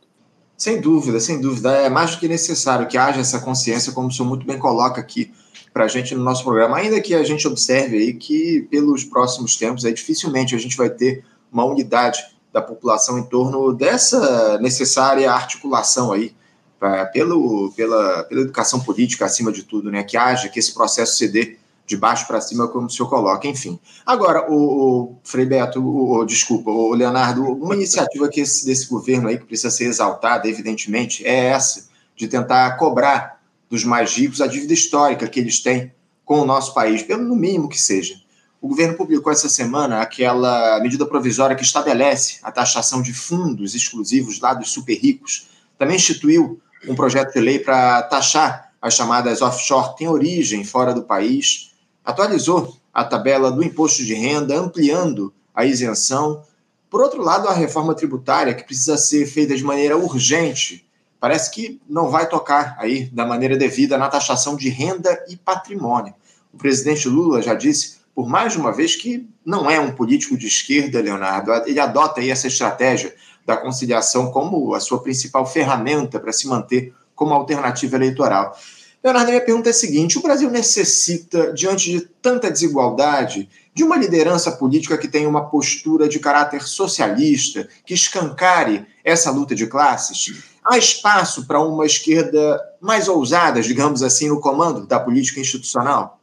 Sem 0.57 0.79
dúvida, 0.79 1.19
sem 1.19 1.41
dúvida. 1.41 1.73
É 1.73 1.89
mais 1.89 2.11
do 2.11 2.19
que 2.21 2.27
necessário 2.29 2.87
que 2.87 2.97
haja 2.97 3.19
essa 3.19 3.41
consciência, 3.41 3.91
como 3.91 4.07
o 4.07 4.11
senhor 4.11 4.29
muito 4.29 4.45
bem 4.45 4.57
coloca 4.57 5.01
aqui 5.01 5.29
para 5.73 5.85
a 5.85 5.87
gente 5.87 6.15
no 6.15 6.23
nosso 6.23 6.43
programa, 6.43 6.77
ainda 6.77 6.99
que 6.99 7.13
a 7.13 7.23
gente 7.23 7.47
observe 7.47 7.97
aí 7.97 8.13
que 8.13 8.67
pelos 8.71 9.03
próximos 9.03 9.55
tempos 9.55 9.85
aí, 9.85 9.93
dificilmente 9.93 10.55
a 10.55 10.57
gente 10.57 10.75
vai 10.75 10.89
ter 10.89 11.23
uma 11.51 11.63
unidade 11.63 12.19
da 12.51 12.61
população 12.61 13.19
em 13.19 13.23
torno 13.23 13.73
dessa 13.73 14.57
necessária 14.59 15.31
articulação 15.31 16.11
aí 16.11 16.33
pra, 16.79 17.05
pelo, 17.05 17.71
pela, 17.75 18.23
pela 18.23 18.41
educação 18.41 18.79
política 18.79 19.25
acima 19.25 19.51
de 19.51 19.63
tudo, 19.63 19.91
né? 19.91 20.03
Que 20.03 20.17
haja, 20.17 20.49
que 20.49 20.59
esse 20.59 20.73
processo 20.73 21.17
se 21.17 21.27
dê 21.27 21.57
de 21.85 21.97
baixo 21.97 22.27
para 22.27 22.39
cima, 22.39 22.67
como 22.67 22.85
o 22.85 22.89
senhor 22.89 23.09
coloca, 23.09 23.47
enfim. 23.47 23.79
Agora, 24.05 24.49
o, 24.49 24.55
o 24.55 25.17
Frei 25.23 25.45
Beto, 25.45 25.81
o, 25.81 26.19
o, 26.19 26.25
desculpa, 26.25 26.69
o 26.69 26.93
Leonardo, 26.93 27.43
uma 27.43 27.75
iniciativa 27.75 28.29
que 28.29 28.41
esse, 28.41 28.63
desse 28.63 28.87
governo 28.87 29.27
aí 29.27 29.39
que 29.39 29.45
precisa 29.45 29.71
ser 29.71 29.85
exaltada, 29.85 30.47
evidentemente, 30.47 31.25
é 31.25 31.47
essa, 31.47 31.89
de 32.15 32.27
tentar 32.27 32.77
cobrar 32.77 33.38
dos 33.69 33.83
mais 33.83 34.15
ricos 34.15 34.41
a 34.41 34.47
dívida 34.47 34.73
histórica 34.73 35.27
que 35.27 35.39
eles 35.39 35.59
têm 35.59 35.93
com 36.25 36.41
o 36.41 36.45
nosso 36.45 36.73
país, 36.73 37.03
pelo 37.03 37.23
no 37.23 37.35
mínimo 37.35 37.69
que 37.69 37.79
seja. 37.79 38.15
O 38.61 38.67
governo 38.67 38.95
publicou 38.95 39.31
essa 39.31 39.47
semana 39.47 40.01
aquela 40.01 40.79
medida 40.81 41.05
provisória 41.05 41.55
que 41.55 41.63
estabelece 41.63 42.39
a 42.43 42.51
taxação 42.51 43.01
de 43.01 43.13
fundos 43.13 43.73
exclusivos 43.73 44.39
lá 44.39 44.53
dos 44.53 44.71
super 44.71 44.97
ricos. 44.97 45.47
Também 45.77 45.95
instituiu 45.95 46.59
um 46.87 46.95
projeto 46.95 47.33
de 47.33 47.39
lei 47.39 47.59
para 47.59 48.01
taxar 48.03 48.73
as 48.81 48.93
chamadas 48.93 49.41
offshore 49.41 49.95
têm 49.95 50.07
origem 50.07 50.63
fora 50.63 50.93
do 50.93 51.03
país 51.03 51.69
atualizou 52.03 52.77
a 52.93 53.03
tabela 53.03 53.51
do 53.51 53.63
imposto 53.63 54.03
de 54.03 54.13
renda, 54.13 54.57
ampliando 54.57 55.33
a 55.53 55.65
isenção. 55.65 56.43
Por 56.89 57.01
outro 57.01 57.21
lado, 57.21 57.47
a 57.47 57.53
reforma 57.53 57.93
tributária, 57.93 58.53
que 58.53 58.63
precisa 58.63 58.97
ser 58.97 59.25
feita 59.27 59.55
de 59.55 59.63
maneira 59.63 59.95
urgente, 59.95 60.88
parece 61.19 61.51
que 61.51 61.81
não 61.87 62.09
vai 62.09 62.27
tocar 62.27 62.75
aí 62.79 63.05
da 63.05 63.25
maneira 63.25 63.57
devida 63.57 63.97
na 63.97 64.07
taxação 64.07 64.55
de 64.55 64.69
renda 64.69 65.23
e 65.27 65.35
patrimônio. 65.35 66.13
O 66.53 66.57
presidente 66.57 67.07
Lula 67.07 67.41
já 67.41 67.53
disse 67.53 67.99
por 68.19 68.27
mais 68.27 68.53
de 68.53 68.59
uma 68.59 68.73
vez 68.73 68.95
que 68.95 69.29
não 69.45 69.71
é 69.71 69.79
um 69.79 69.93
político 69.93 70.37
de 70.37 70.45
esquerda, 70.45 71.01
Leonardo. 71.01 71.53
Ele 71.65 71.79
adota 71.79 72.19
aí 72.19 72.29
essa 72.29 72.47
estratégia 72.47 73.15
da 73.45 73.55
conciliação 73.55 74.29
como 74.29 74.73
a 74.73 74.79
sua 74.81 75.01
principal 75.01 75.45
ferramenta 75.45 76.19
para 76.19 76.33
se 76.33 76.47
manter 76.47 76.93
como 77.15 77.33
alternativa 77.33 77.95
eleitoral. 77.95 78.57
Leonardo, 79.01 79.29
minha 79.31 79.43
pergunta 79.43 79.69
é 79.69 79.71
a 79.71 79.73
seguinte: 79.73 80.17
o 80.17 80.21
Brasil 80.21 80.49
necessita, 80.49 81.53
diante 81.53 81.91
de 81.91 82.01
tanta 82.21 82.51
desigualdade, 82.51 83.49
de 83.79 83.83
uma 83.85 83.95
liderança 83.95 84.51
política 84.51 84.97
que 84.97 85.07
tenha 85.07 85.29
uma 85.29 85.49
postura 85.49 86.09
de 86.09 86.19
caráter 86.19 86.63
socialista, 86.63 87.65
que 87.85 87.93
escancare 87.93 88.85
essa 89.05 89.31
luta 89.31 89.55
de 89.55 89.67
classes? 89.67 90.43
Há 90.65 90.77
espaço 90.77 91.47
para 91.47 91.61
uma 91.61 91.85
esquerda 91.85 92.61
mais 92.81 93.07
ousada, 93.07 93.61
digamos 93.61 94.03
assim, 94.03 94.27
no 94.27 94.41
comando 94.41 94.85
da 94.85 94.99
política 94.99 95.39
institucional? 95.39 96.19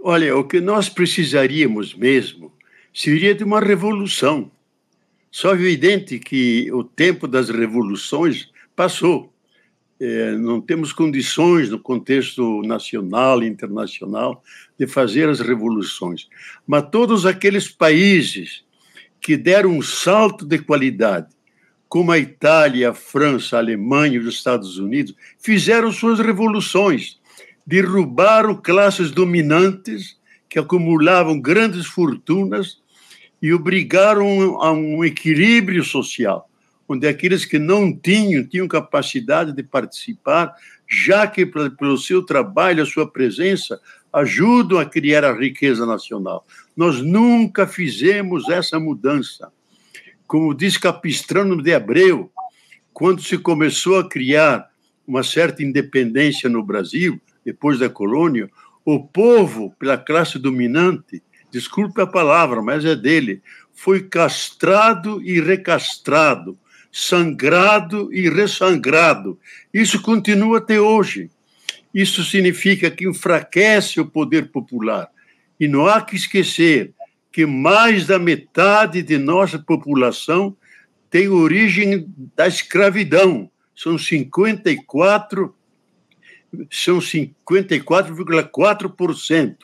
Olha, 0.00 0.36
o 0.36 0.42
que 0.42 0.60
nós 0.60 0.88
precisaríamos 0.88 1.94
mesmo 1.94 2.50
seria 2.92 3.32
de 3.32 3.44
uma 3.44 3.60
revolução. 3.60 4.50
Só 5.30 5.52
é 5.52 5.54
evidente 5.54 6.18
que 6.18 6.68
o 6.72 6.82
tempo 6.82 7.28
das 7.28 7.48
revoluções 7.48 8.48
passou 8.74 9.32
é, 10.00 10.32
não 10.32 10.60
temos 10.60 10.92
condições 10.92 11.70
no 11.70 11.78
contexto 11.78 12.62
nacional 12.62 13.42
e 13.42 13.46
internacional 13.46 14.42
de 14.78 14.86
fazer 14.86 15.28
as 15.28 15.40
revoluções. 15.40 16.28
Mas 16.66 16.88
todos 16.90 17.24
aqueles 17.24 17.68
países 17.68 18.64
que 19.20 19.36
deram 19.36 19.70
um 19.70 19.82
salto 19.82 20.44
de 20.44 20.58
qualidade, 20.58 21.28
como 21.88 22.10
a 22.10 22.18
Itália, 22.18 22.90
a 22.90 22.94
França, 22.94 23.56
a 23.56 23.60
Alemanha 23.60 24.16
e 24.16 24.18
os 24.18 24.34
Estados 24.34 24.78
Unidos, 24.78 25.14
fizeram 25.38 25.92
suas 25.92 26.18
revoluções, 26.18 27.18
derrubaram 27.66 28.56
classes 28.56 29.10
dominantes 29.10 30.18
que 30.48 30.58
acumulavam 30.58 31.40
grandes 31.40 31.86
fortunas 31.86 32.82
e 33.40 33.52
obrigaram 33.52 34.60
a 34.60 34.72
um 34.72 35.04
equilíbrio 35.04 35.84
social 35.84 36.48
onde 36.88 37.06
aqueles 37.06 37.44
que 37.44 37.58
não 37.58 37.94
tinham, 37.96 38.44
tinham 38.46 38.68
capacidade 38.68 39.52
de 39.52 39.62
participar, 39.62 40.54
já 40.88 41.26
que 41.26 41.46
pelo 41.46 41.98
seu 41.98 42.22
trabalho, 42.22 42.82
a 42.82 42.86
sua 42.86 43.10
presença, 43.10 43.80
ajudam 44.12 44.78
a 44.78 44.84
criar 44.84 45.24
a 45.24 45.32
riqueza 45.32 45.84
nacional. 45.84 46.46
Nós 46.76 47.00
nunca 47.00 47.66
fizemos 47.66 48.48
essa 48.48 48.78
mudança. 48.78 49.50
Como 50.26 50.54
diz 50.54 50.76
Capistrano 50.76 51.60
de 51.60 51.74
Abreu, 51.74 52.30
quando 52.92 53.22
se 53.22 53.36
começou 53.36 53.98
a 53.98 54.08
criar 54.08 54.68
uma 55.06 55.22
certa 55.22 55.62
independência 55.62 56.48
no 56.48 56.62
Brasil, 56.62 57.20
depois 57.44 57.78
da 57.78 57.88
colônia, 57.88 58.48
o 58.84 59.02
povo, 59.02 59.74
pela 59.78 59.98
classe 59.98 60.38
dominante, 60.38 61.22
desculpe 61.50 62.00
a 62.00 62.06
palavra, 62.06 62.62
mas 62.62 62.84
é 62.84 62.94
dele, 62.94 63.42
foi 63.72 64.02
castrado 64.02 65.20
e 65.22 65.40
recastrado 65.40 66.58
sangrado 66.96 68.14
e 68.14 68.30
ressangrado. 68.30 69.36
Isso 69.72 70.00
continua 70.00 70.58
até 70.58 70.80
hoje. 70.80 71.28
Isso 71.92 72.22
significa 72.22 72.88
que 72.88 73.08
enfraquece 73.08 74.00
o 74.00 74.06
poder 74.06 74.52
popular. 74.52 75.10
E 75.58 75.66
não 75.66 75.88
há 75.88 76.00
que 76.00 76.14
esquecer 76.14 76.92
que 77.32 77.44
mais 77.44 78.06
da 78.06 78.16
metade 78.16 79.02
de 79.02 79.18
nossa 79.18 79.58
população 79.58 80.56
tem 81.10 81.26
origem 81.26 82.06
da 82.36 82.46
escravidão. 82.46 83.50
São 83.74 83.98
54 83.98 85.52
são 86.70 87.00
54,4% 87.00 89.56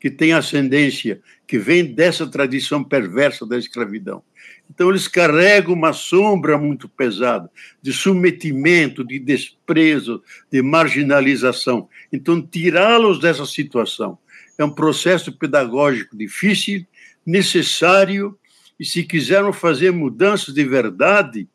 que 0.00 0.10
tem 0.10 0.32
ascendência 0.32 1.20
que 1.46 1.58
vem 1.58 1.84
dessa 1.84 2.26
tradição 2.26 2.82
perversa 2.82 3.44
da 3.44 3.58
escravidão. 3.58 4.22
Então, 4.72 4.88
eles 4.88 5.08
carregam 5.08 5.74
uma 5.74 5.92
sombra 5.92 6.56
muito 6.56 6.88
pesada 6.88 7.50
de 7.82 7.92
submetimento, 7.92 9.04
de 9.04 9.18
desprezo, 9.18 10.22
de 10.50 10.62
marginalização. 10.62 11.88
Então, 12.12 12.40
tirá-los 12.40 13.18
dessa 13.18 13.44
situação 13.44 14.16
é 14.56 14.64
um 14.64 14.70
processo 14.70 15.32
pedagógico 15.32 16.16
difícil, 16.16 16.86
necessário, 17.26 18.38
e 18.78 18.84
se 18.84 19.02
quisermos 19.02 19.56
fazer 19.56 19.90
mudanças 19.90 20.54
de 20.54 20.64
verdade, 20.64 21.48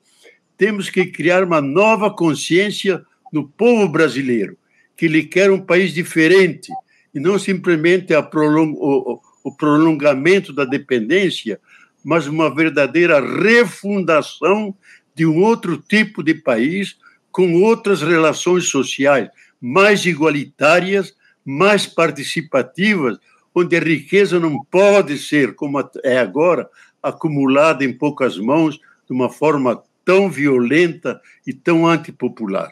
temos 0.57 0.89
que 0.89 1.05
criar 1.05 1.43
uma 1.43 1.61
nova 1.61 2.13
consciência 2.13 3.01
no 3.31 3.47
povo 3.47 3.87
brasileiro, 3.87 4.57
que 4.97 5.05
ele 5.05 5.23
quer 5.23 5.49
um 5.51 5.61
país 5.61 5.93
diferente, 5.93 6.69
e 7.13 7.19
não 7.19 7.39
simplesmente 7.39 8.13
o, 8.13 9.21
o 9.43 9.55
prolongamento 9.55 10.51
da 10.51 10.65
dependência, 10.65 11.59
mas 12.05 12.27
uma 12.27 12.53
verdadeira 12.53 13.19
refundação 13.19 14.75
de 15.15 15.25
um 15.25 15.41
outro 15.41 15.75
tipo 15.75 16.21
de 16.21 16.35
país 16.35 16.97
com 17.31 17.63
outras 17.63 18.03
relações 18.03 18.65
sociais 18.69 19.27
mais 19.59 20.05
igualitárias, 20.05 21.15
mais 21.43 21.87
participativas, 21.87 23.17
onde 23.55 23.75
a 23.75 23.79
riqueza 23.79 24.39
não 24.39 24.63
pode 24.63 25.17
ser, 25.17 25.55
como 25.55 25.83
é 26.03 26.19
agora, 26.19 26.69
acumulada 27.01 27.83
em 27.83 27.91
poucas 27.91 28.37
mãos 28.37 28.77
de 28.77 29.11
uma 29.11 29.29
forma 29.29 29.81
tão 30.05 30.29
violenta 30.29 31.19
e 31.47 31.53
tão 31.53 31.87
antipopular. 31.87 32.69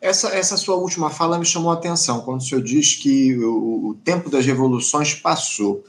Essa, 0.00 0.28
essa 0.28 0.56
sua 0.56 0.76
última 0.76 1.10
fala 1.10 1.38
me 1.38 1.46
chamou 1.46 1.72
a 1.72 1.74
atenção, 1.74 2.20
quando 2.20 2.40
o 2.40 2.44
senhor 2.44 2.62
diz 2.62 2.94
que 2.94 3.36
o, 3.38 3.88
o 3.88 3.94
tempo 4.04 4.30
das 4.30 4.46
revoluções 4.46 5.14
passou. 5.14 5.82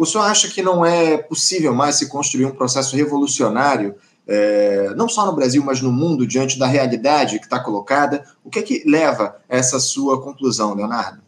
O 0.00 0.06
senhor 0.06 0.24
acha 0.24 0.48
que 0.48 0.62
não 0.62 0.82
é 0.82 1.18
possível 1.18 1.74
mais 1.74 1.96
se 1.96 2.08
construir 2.08 2.46
um 2.46 2.54
processo 2.54 2.96
revolucionário, 2.96 3.96
é, 4.26 4.94
não 4.96 5.10
só 5.10 5.26
no 5.26 5.36
Brasil, 5.36 5.62
mas 5.62 5.82
no 5.82 5.92
mundo, 5.92 6.26
diante 6.26 6.58
da 6.58 6.66
realidade 6.66 7.38
que 7.38 7.44
está 7.44 7.60
colocada? 7.60 8.24
O 8.42 8.48
que 8.48 8.60
é 8.60 8.62
que 8.62 8.82
leva 8.86 9.36
a 9.46 9.58
essa 9.58 9.78
sua 9.78 10.18
conclusão, 10.22 10.74
Leonardo? 10.74 11.20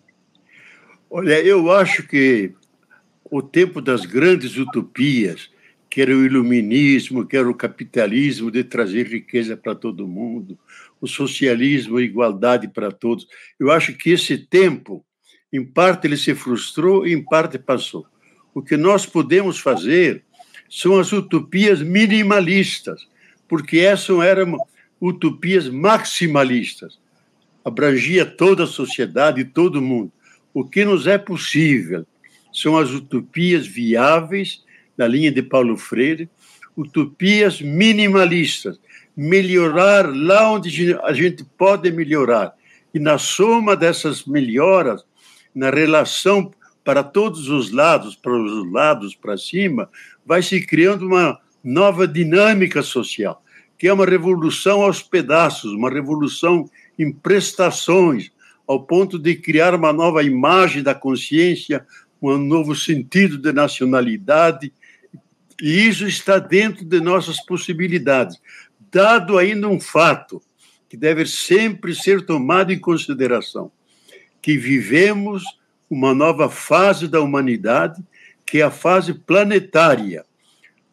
Olha, 1.11 1.39
eu 1.43 1.71
acho 1.71 2.09
que 2.09 2.55
o 3.31 3.43
tempo 3.43 3.79
das 3.83 4.07
grandes 4.07 4.57
utopias, 4.57 5.51
que 5.91 6.01
era 6.01 6.17
o 6.17 6.25
iluminismo, 6.25 7.27
que 7.27 7.37
era 7.37 7.51
o 7.51 7.55
capitalismo 7.55 8.51
de 8.51 8.65
trazer 8.65 9.07
riqueza 9.07 9.55
para 9.55 9.75
todo 9.75 10.09
mundo, 10.09 10.59
o 10.99 11.07
socialismo, 11.07 11.99
a 11.99 12.03
igualdade 12.03 12.69
para 12.69 12.91
todos. 12.91 13.27
Eu 13.61 13.71
acho 13.71 13.93
que 13.93 14.13
esse 14.13 14.39
tempo, 14.39 15.05
em 15.53 15.63
parte, 15.63 16.07
ele 16.07 16.17
se 16.17 16.35
frustrou 16.35 17.07
e 17.07 17.13
em 17.13 17.23
parte 17.23 17.59
passou. 17.59 18.11
O 18.55 18.63
que 18.63 18.77
nós 18.77 19.07
podemos 19.07 19.59
fazer 19.59 20.23
são 20.69 20.99
as 20.99 21.13
utopias 21.13 21.83
minimalistas, 21.83 23.07
porque 23.49 23.79
essas 23.79 24.19
eram 24.21 24.59
utopias 25.01 25.69
maximalistas. 25.69 27.01
abrangia 27.65 28.27
toda 28.27 28.65
a 28.65 28.67
sociedade, 28.67 29.45
todo 29.45 29.81
mundo. 29.81 30.11
O 30.53 30.65
que 30.65 30.85
nos 30.85 31.07
é 31.07 31.17
possível 31.17 32.05
são 32.53 32.77
as 32.77 32.91
utopias 32.91 33.67
viáveis, 33.67 34.63
na 34.97 35.07
linha 35.07 35.31
de 35.31 35.43
Paulo 35.43 35.77
Freire, 35.77 36.29
utopias 36.77 37.61
minimalistas, 37.61 38.81
melhorar 39.17 40.13
lá 40.15 40.51
onde 40.51 40.95
a 41.03 41.13
gente 41.13 41.45
pode 41.57 41.91
melhorar. 41.91 42.55
E 42.93 42.99
na 42.99 43.17
soma 43.17 43.77
dessas 43.77 44.25
melhoras, 44.25 45.05
na 45.55 45.71
relação 45.71 46.53
para 46.85 47.03
todos 47.03 47.49
os 47.49 47.71
lados, 47.71 48.15
para 48.15 48.33
os 48.33 48.71
lados 48.73 49.15
para 49.15 49.37
cima, 49.37 49.89
vai 50.25 50.43
se 50.43 50.65
criando 50.65 51.07
uma 51.07 51.39
nova 51.63 52.07
dinâmica 52.09 52.83
social, 52.83 53.43
que 53.79 53.87
é 53.87 53.93
uma 53.93 54.07
revolução 54.07 54.83
aos 54.83 55.03
pedaços, 55.03 55.73
uma 55.73 55.91
revolução 55.91 56.69
em 56.99 57.13
prestações, 57.13 58.31
ao 58.67 58.83
ponto 58.83 59.19
de 59.19 59.35
criar 59.35 59.75
uma 59.75 59.93
nova 59.93 60.23
imagem 60.23 60.83
da 60.83 60.95
consciência, 60.95 61.87
um 62.21 62.39
novo 62.39 62.75
sentido 62.75 63.39
de 63.39 63.53
nacionalidade. 63.53 64.73
E 65.61 65.87
isso 65.87 66.07
está 66.07 66.39
dentro 66.39 66.85
de 66.85 67.01
nossas 67.01 67.45
possibilidades, 67.45 68.41
dado 68.91 69.39
ainda 69.39 69.69
um 69.69 69.81
fato 69.81 70.43
que 70.89 70.97
deve 70.97 71.27
sempre 71.27 71.95
ser 71.95 72.25
tomado 72.25 72.73
em 72.73 72.79
consideração, 72.79 73.73
que 74.41 74.57
vivemos 74.57 75.43
uma 75.93 76.15
nova 76.15 76.49
fase 76.49 77.07
da 77.07 77.21
humanidade, 77.21 78.03
que 78.47 78.61
é 78.61 78.63
a 78.63 78.71
fase 78.71 79.13
planetária, 79.13 80.25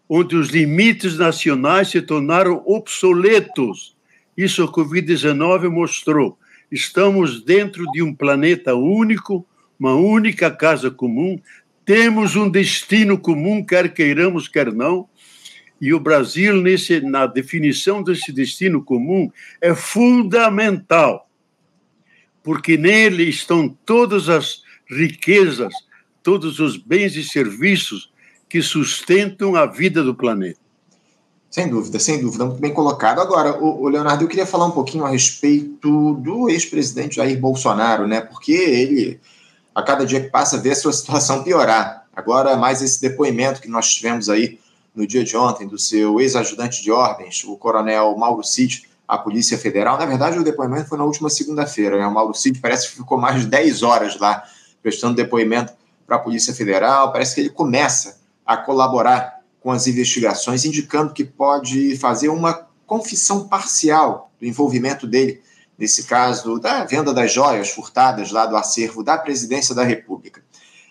onde 0.09 0.35
os 0.35 0.49
limites 0.49 1.17
nacionais 1.17 1.87
se 1.87 2.01
tornaram 2.01 2.61
obsoletos. 2.65 3.95
Isso 4.35 4.61
a 4.61 4.69
Covid-19 4.69 5.69
mostrou. 5.69 6.37
Estamos 6.69 7.41
dentro 7.41 7.89
de 7.93 8.03
um 8.03 8.13
planeta 8.13 8.75
único, 8.75 9.47
uma 9.79 9.95
única 9.95 10.51
casa 10.51 10.91
comum, 10.91 11.39
temos 11.85 12.35
um 12.35 12.49
destino 12.49 13.17
comum, 13.17 13.65
quer 13.65 13.93
queiramos, 13.93 14.49
quer 14.49 14.73
não, 14.73 15.07
e 15.79 15.93
o 15.93 15.99
Brasil, 15.99 16.57
nesse, 16.57 16.99
na 16.99 17.25
definição 17.25 18.03
desse 18.03 18.33
destino 18.33 18.83
comum, 18.83 19.31
é 19.61 19.73
fundamental, 19.73 21.29
porque 22.43 22.75
nele 22.75 23.23
estão 23.29 23.69
todas 23.85 24.27
as 24.27 24.67
riquezas, 24.89 25.73
todos 26.23 26.59
os 26.59 26.77
bens 26.77 27.15
e 27.15 27.23
serviços 27.23 28.11
que 28.47 28.61
sustentam 28.61 29.55
a 29.55 29.65
vida 29.65 30.03
do 30.03 30.15
planeta. 30.15 30.59
Sem 31.49 31.67
dúvida, 31.67 31.99
sem 31.99 32.21
dúvida, 32.21 32.45
muito 32.45 32.59
bem 32.59 32.73
colocado. 32.73 33.19
Agora, 33.19 33.57
o, 33.57 33.87
Leonardo, 33.87 34.23
eu 34.23 34.27
queria 34.27 34.45
falar 34.45 34.65
um 34.65 34.71
pouquinho 34.71 35.03
a 35.03 35.09
respeito 35.09 36.13
do 36.15 36.49
ex-presidente 36.49 37.15
Jair 37.15 37.39
Bolsonaro, 37.39 38.07
né? 38.07 38.21
Porque 38.21 38.51
ele, 38.51 39.19
a 39.73 39.81
cada 39.81 40.05
dia 40.05 40.21
que 40.21 40.29
passa, 40.29 40.59
vê 40.59 40.71
a 40.71 40.75
sua 40.75 40.93
situação 40.93 41.43
piorar. 41.43 42.05
Agora, 42.15 42.55
mais 42.55 42.81
esse 42.81 43.01
depoimento 43.01 43.61
que 43.61 43.67
nós 43.67 43.91
tivemos 43.91 44.29
aí 44.29 44.59
no 44.93 45.07
dia 45.07 45.23
de 45.23 45.35
ontem 45.35 45.67
do 45.67 45.77
seu 45.77 46.19
ex-ajudante 46.19 46.83
de 46.83 46.91
ordens, 46.91 47.43
o 47.43 47.55
coronel 47.55 48.15
Mauro 48.17 48.43
Cid, 48.43 48.83
à 49.07 49.17
Polícia 49.17 49.57
Federal. 49.57 49.97
Na 49.97 50.05
verdade, 50.05 50.37
o 50.37 50.43
depoimento 50.43 50.89
foi 50.89 50.97
na 50.99 51.03
última 51.05 51.31
segunda-feira, 51.31 51.97
né? 51.97 52.05
O 52.05 52.13
Mauro 52.13 52.35
Cid 52.35 52.59
parece 52.59 52.89
que 52.89 52.97
ficou 52.97 53.17
mais 53.17 53.41
de 53.41 53.47
10 53.47 53.81
horas 53.81 54.19
lá 54.19 54.43
prestando 54.81 55.15
depoimento 55.15 55.73
para 56.05 56.15
a 56.15 56.19
Polícia 56.19 56.53
Federal. 56.53 57.11
Parece 57.11 57.35
que 57.35 57.41
ele 57.41 57.49
começa 57.49 58.19
a 58.45 58.57
colaborar 58.57 59.39
com 59.61 59.71
as 59.71 59.87
investigações, 59.87 60.65
indicando 60.65 61.13
que 61.13 61.23
pode 61.23 61.97
fazer 61.97 62.29
uma 62.29 62.67
confissão 62.85 63.47
parcial 63.47 64.31
do 64.39 64.47
envolvimento 64.47 65.05
dele 65.05 65.41
nesse 65.77 66.03
caso 66.03 66.59
da 66.59 66.83
venda 66.83 67.13
das 67.13 67.31
joias 67.31 67.69
furtadas 67.69 68.31
lá 68.31 68.45
do 68.45 68.57
acervo 68.57 69.03
da 69.03 69.17
Presidência 69.17 69.73
da 69.73 69.83
República. 69.83 70.41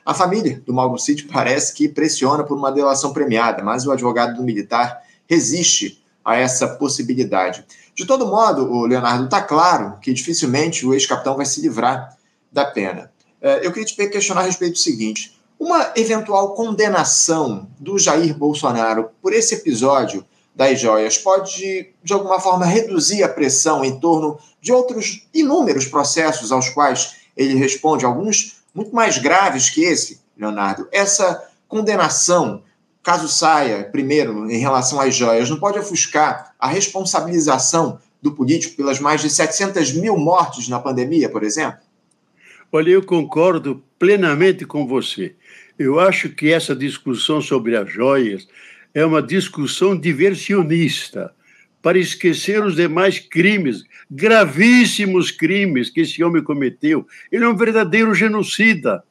A 0.05 0.15
família 0.15 0.63
do 0.65 0.73
Mauro 0.73 0.99
Cid 0.99 1.25
parece 1.25 1.75
que 1.75 1.87
pressiona 1.89 2.43
por 2.43 2.57
uma 2.57 2.73
delação 2.73 3.13
premiada, 3.13 3.63
mas 3.63 3.87
o 3.87 3.93
advogado 3.93 4.37
do 4.37 4.43
militar 4.43 5.03
resiste 5.27 6.03
a 6.25 6.37
essa 6.37 6.67
possibilidade. 6.67 7.65
De 7.95 8.07
todo 8.07 8.27
modo, 8.27 8.87
Leonardo, 8.87 9.25
está 9.25 9.43
claro 9.43 9.99
que 10.01 10.13
dificilmente 10.13 10.87
o 10.87 10.95
ex-capitão 10.95 11.37
vai 11.37 11.45
se 11.45 11.61
livrar 11.61 12.17
da 12.51 12.65
pena. 12.65 13.11
É, 13.41 13.67
eu 13.67 13.73
queria 13.73 13.85
te 13.85 13.95
questionar 14.09 14.43
a 14.43 14.45
respeito 14.45 14.73
do 14.73 14.79
seguinte: 14.79 15.39
uma 15.59 15.93
eventual 15.97 16.55
condenação 16.55 17.69
do 17.79 17.99
Jair 17.99 18.37
Bolsonaro 18.37 19.11
por 19.21 19.33
esse 19.33 19.55
episódio 19.55 20.25
das 20.55 20.81
joias 20.81 21.17
pode, 21.17 21.93
de 22.03 22.13
alguma 22.13 22.41
forma, 22.41 22.67
reduzir 22.67 23.23
a 23.23 23.29
pressão 23.29 23.85
em 23.85 23.99
torno 24.01 24.39
de 24.61 24.73
outros 24.73 25.27
inúmeros 25.33 25.87
processos 25.87 26.51
aos 26.51 26.69
quais 26.69 27.17
ele 27.37 27.55
responde, 27.55 28.05
alguns 28.05 28.59
muito 28.75 28.95
mais 28.95 29.19
graves 29.19 29.71
que 29.71 29.83
esse, 29.83 30.21
Leonardo. 30.37 30.89
Essa 30.91 31.49
condenação, 31.69 32.63
caso 33.03 33.29
saia, 33.29 33.85
primeiro, 33.85 34.51
em 34.51 34.59
relação 34.59 35.01
às 35.01 35.15
joias, 35.15 35.49
não 35.49 35.61
pode 35.61 35.79
ofuscar 35.79 36.55
a 36.59 36.67
responsabilização 36.67 38.01
do 38.21 38.33
político 38.33 38.77
pelas 38.77 38.99
mais 38.99 39.21
de 39.21 39.31
700 39.31 39.93
mil 39.93 40.17
mortes 40.17 40.69
na 40.69 40.81
pandemia, 40.81 41.29
por 41.29 41.45
exemplo? 41.45 41.81
Olha, 42.71 42.91
eu 42.91 43.03
concordo 43.03 43.83
plenamente 43.99 44.67
com 44.67 44.87
você. 44.87 45.35
Eu 45.79 45.99
acho 45.99 46.29
que 46.29 46.53
essa 46.53 46.77
discussão 46.77 47.41
sobre 47.41 47.75
as 47.75 47.91
joias 47.91 48.47
é 48.93 49.05
uma 49.07 49.23
discussão 49.23 49.99
diversionista 49.99 51.33
para 51.81 51.99
esquecer 51.99 52.63
os 52.63 52.77
demais 52.77 53.19
crimes, 53.19 53.85
gravíssimos 54.11 55.31
crimes 55.31 55.89
que 55.89 56.01
esse 56.01 56.23
homem 56.23 56.43
cometeu. 56.43 57.07
Ele 57.33 57.45
é 57.45 57.49
um 57.49 57.57
verdadeiro 57.57 58.15
genocida, 58.15 59.03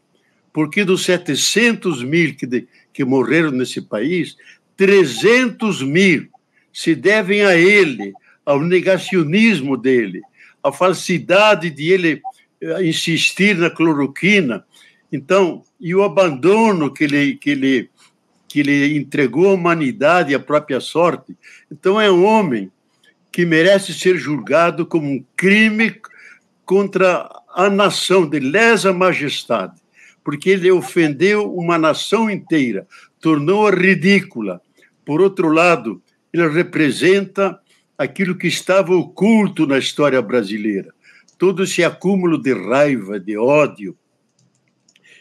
porque 0.54 0.84
dos 0.84 1.04
700 1.04 2.04
mil 2.04 2.36
que, 2.36 2.46
de, 2.46 2.68
que 2.94 3.04
morreram 3.04 3.50
nesse 3.50 3.82
país, 3.82 4.38
300 4.76 5.82
mil 5.82 6.28
se 6.72 6.94
devem 6.94 7.44
a 7.44 7.56
ele, 7.56 8.14
ao 8.46 8.62
negacionismo 8.62 9.76
dele, 9.76 10.22
à 10.64 10.72
falsidade 10.72 11.72
de 11.72 11.92
ele 11.92 12.22
insistir 12.84 13.56
na 13.58 13.70
cloroquina. 13.70 14.66
Então, 15.12 15.64
e 15.80 15.94
o 15.96 16.04
abandono 16.04 16.94
que 16.94 17.04
ele, 17.04 17.36
que 17.36 17.50
ele, 17.52 17.90
que 18.48 18.60
ele 18.60 18.98
entregou 18.98 19.50
à 19.50 19.54
humanidade 19.54 20.32
e 20.32 20.36
à 20.36 20.40
própria 20.40 20.80
sorte. 20.80 21.36
Então, 21.72 22.00
é 22.00 22.12
um 22.12 22.26
homem 22.26 22.72
que 23.32 23.46
merece 23.46 23.94
ser 23.94 24.18
julgado 24.18 24.86
como 24.86 25.08
um 25.08 25.24
crime 25.36 25.96
contra 26.66 27.30
a 27.54 27.70
nação, 27.70 28.28
de 28.28 28.40
lesa 28.40 28.92
majestade, 28.92 29.80
porque 30.24 30.50
ele 30.50 30.70
ofendeu 30.72 31.54
uma 31.54 31.78
nação 31.78 32.30
inteira, 32.30 32.86
tornou-a 33.22 33.72
ridícula. 33.72 34.62
Por 35.06 35.22
outro 35.22 35.50
lado, 35.50 36.02
ele 36.34 36.48
representa 36.50 37.58
aquilo 37.98 38.36
que 38.36 38.48
estava 38.48 38.94
oculto 38.94 39.66
na 39.66 39.78
história 39.78 40.22
brasileira 40.22 40.94
todo 41.38 41.64
esse 41.64 41.84
acúmulo 41.84 42.38
de 42.38 42.54
raiva, 42.54 43.20
de 43.20 43.38
ódio, 43.38 43.98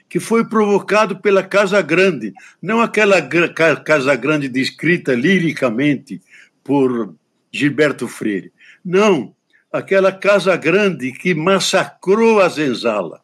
que 0.09 0.21
foi 0.21 0.49
provocado 0.49 1.21
pela 1.21 1.43
Casa 1.43 1.83
Grande, 1.83 2.33
não 2.63 2.81
aquela 2.81 3.21
Casa 3.21 4.15
Grande 4.15 4.49
descrita 4.49 5.15
liricamente 5.15 6.23
por 6.63 7.15
Gilberto 7.53 8.07
Freire. 8.07 8.53
Não, 8.85 9.35
aquela 9.73 10.13
Casa 10.13 10.57
Grande 10.57 11.13
que 11.13 11.35
massacrou 11.35 12.41
a 12.41 12.49
Zenzala, 12.49 13.21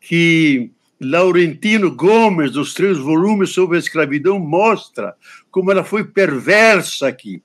que 0.00 0.70
Laurentino 0.98 1.94
Gomes, 1.94 2.52
dos 2.52 2.72
três 2.72 2.96
volumes 2.96 3.50
sobre 3.50 3.76
a 3.76 3.80
escravidão, 3.80 4.38
mostra 4.38 5.14
como 5.50 5.70
ela 5.70 5.84
foi 5.84 6.04
perversa 6.04 7.08
aqui. 7.08 7.42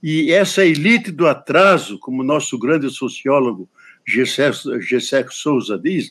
E 0.00 0.30
essa 0.30 0.64
elite 0.64 1.10
do 1.10 1.26
atraso, 1.26 1.98
como 1.98 2.22
nosso 2.22 2.56
grande 2.56 2.88
sociólogo 2.88 3.68
Gessé 4.08 5.26
Souza 5.28 5.78
diz, 5.78 6.10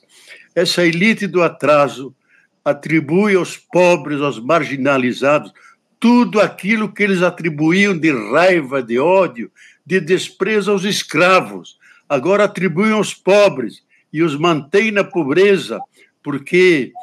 essa 0.53 0.85
elite 0.85 1.25
do 1.25 1.41
atraso 1.41 2.15
atribui 2.63 3.35
aos 3.35 3.57
pobres, 3.57 4.21
aos 4.21 4.39
marginalizados, 4.39 5.51
tudo 5.99 6.39
aquilo 6.39 6.93
que 6.93 7.01
eles 7.01 7.23
atribuíam 7.23 7.97
de 7.97 8.11
raiva, 8.31 8.83
de 8.83 8.99
ódio, 8.99 9.51
de 9.83 9.99
desprezo 9.99 10.71
aos 10.71 10.83
escravos. 10.83 11.79
Agora 12.07 12.43
atribuem 12.43 12.91
aos 12.91 13.15
pobres 13.15 13.81
e 14.13 14.21
os 14.21 14.37
mantêm 14.37 14.91
na 14.91 15.03
pobreza, 15.03 15.79
porque 16.21 16.93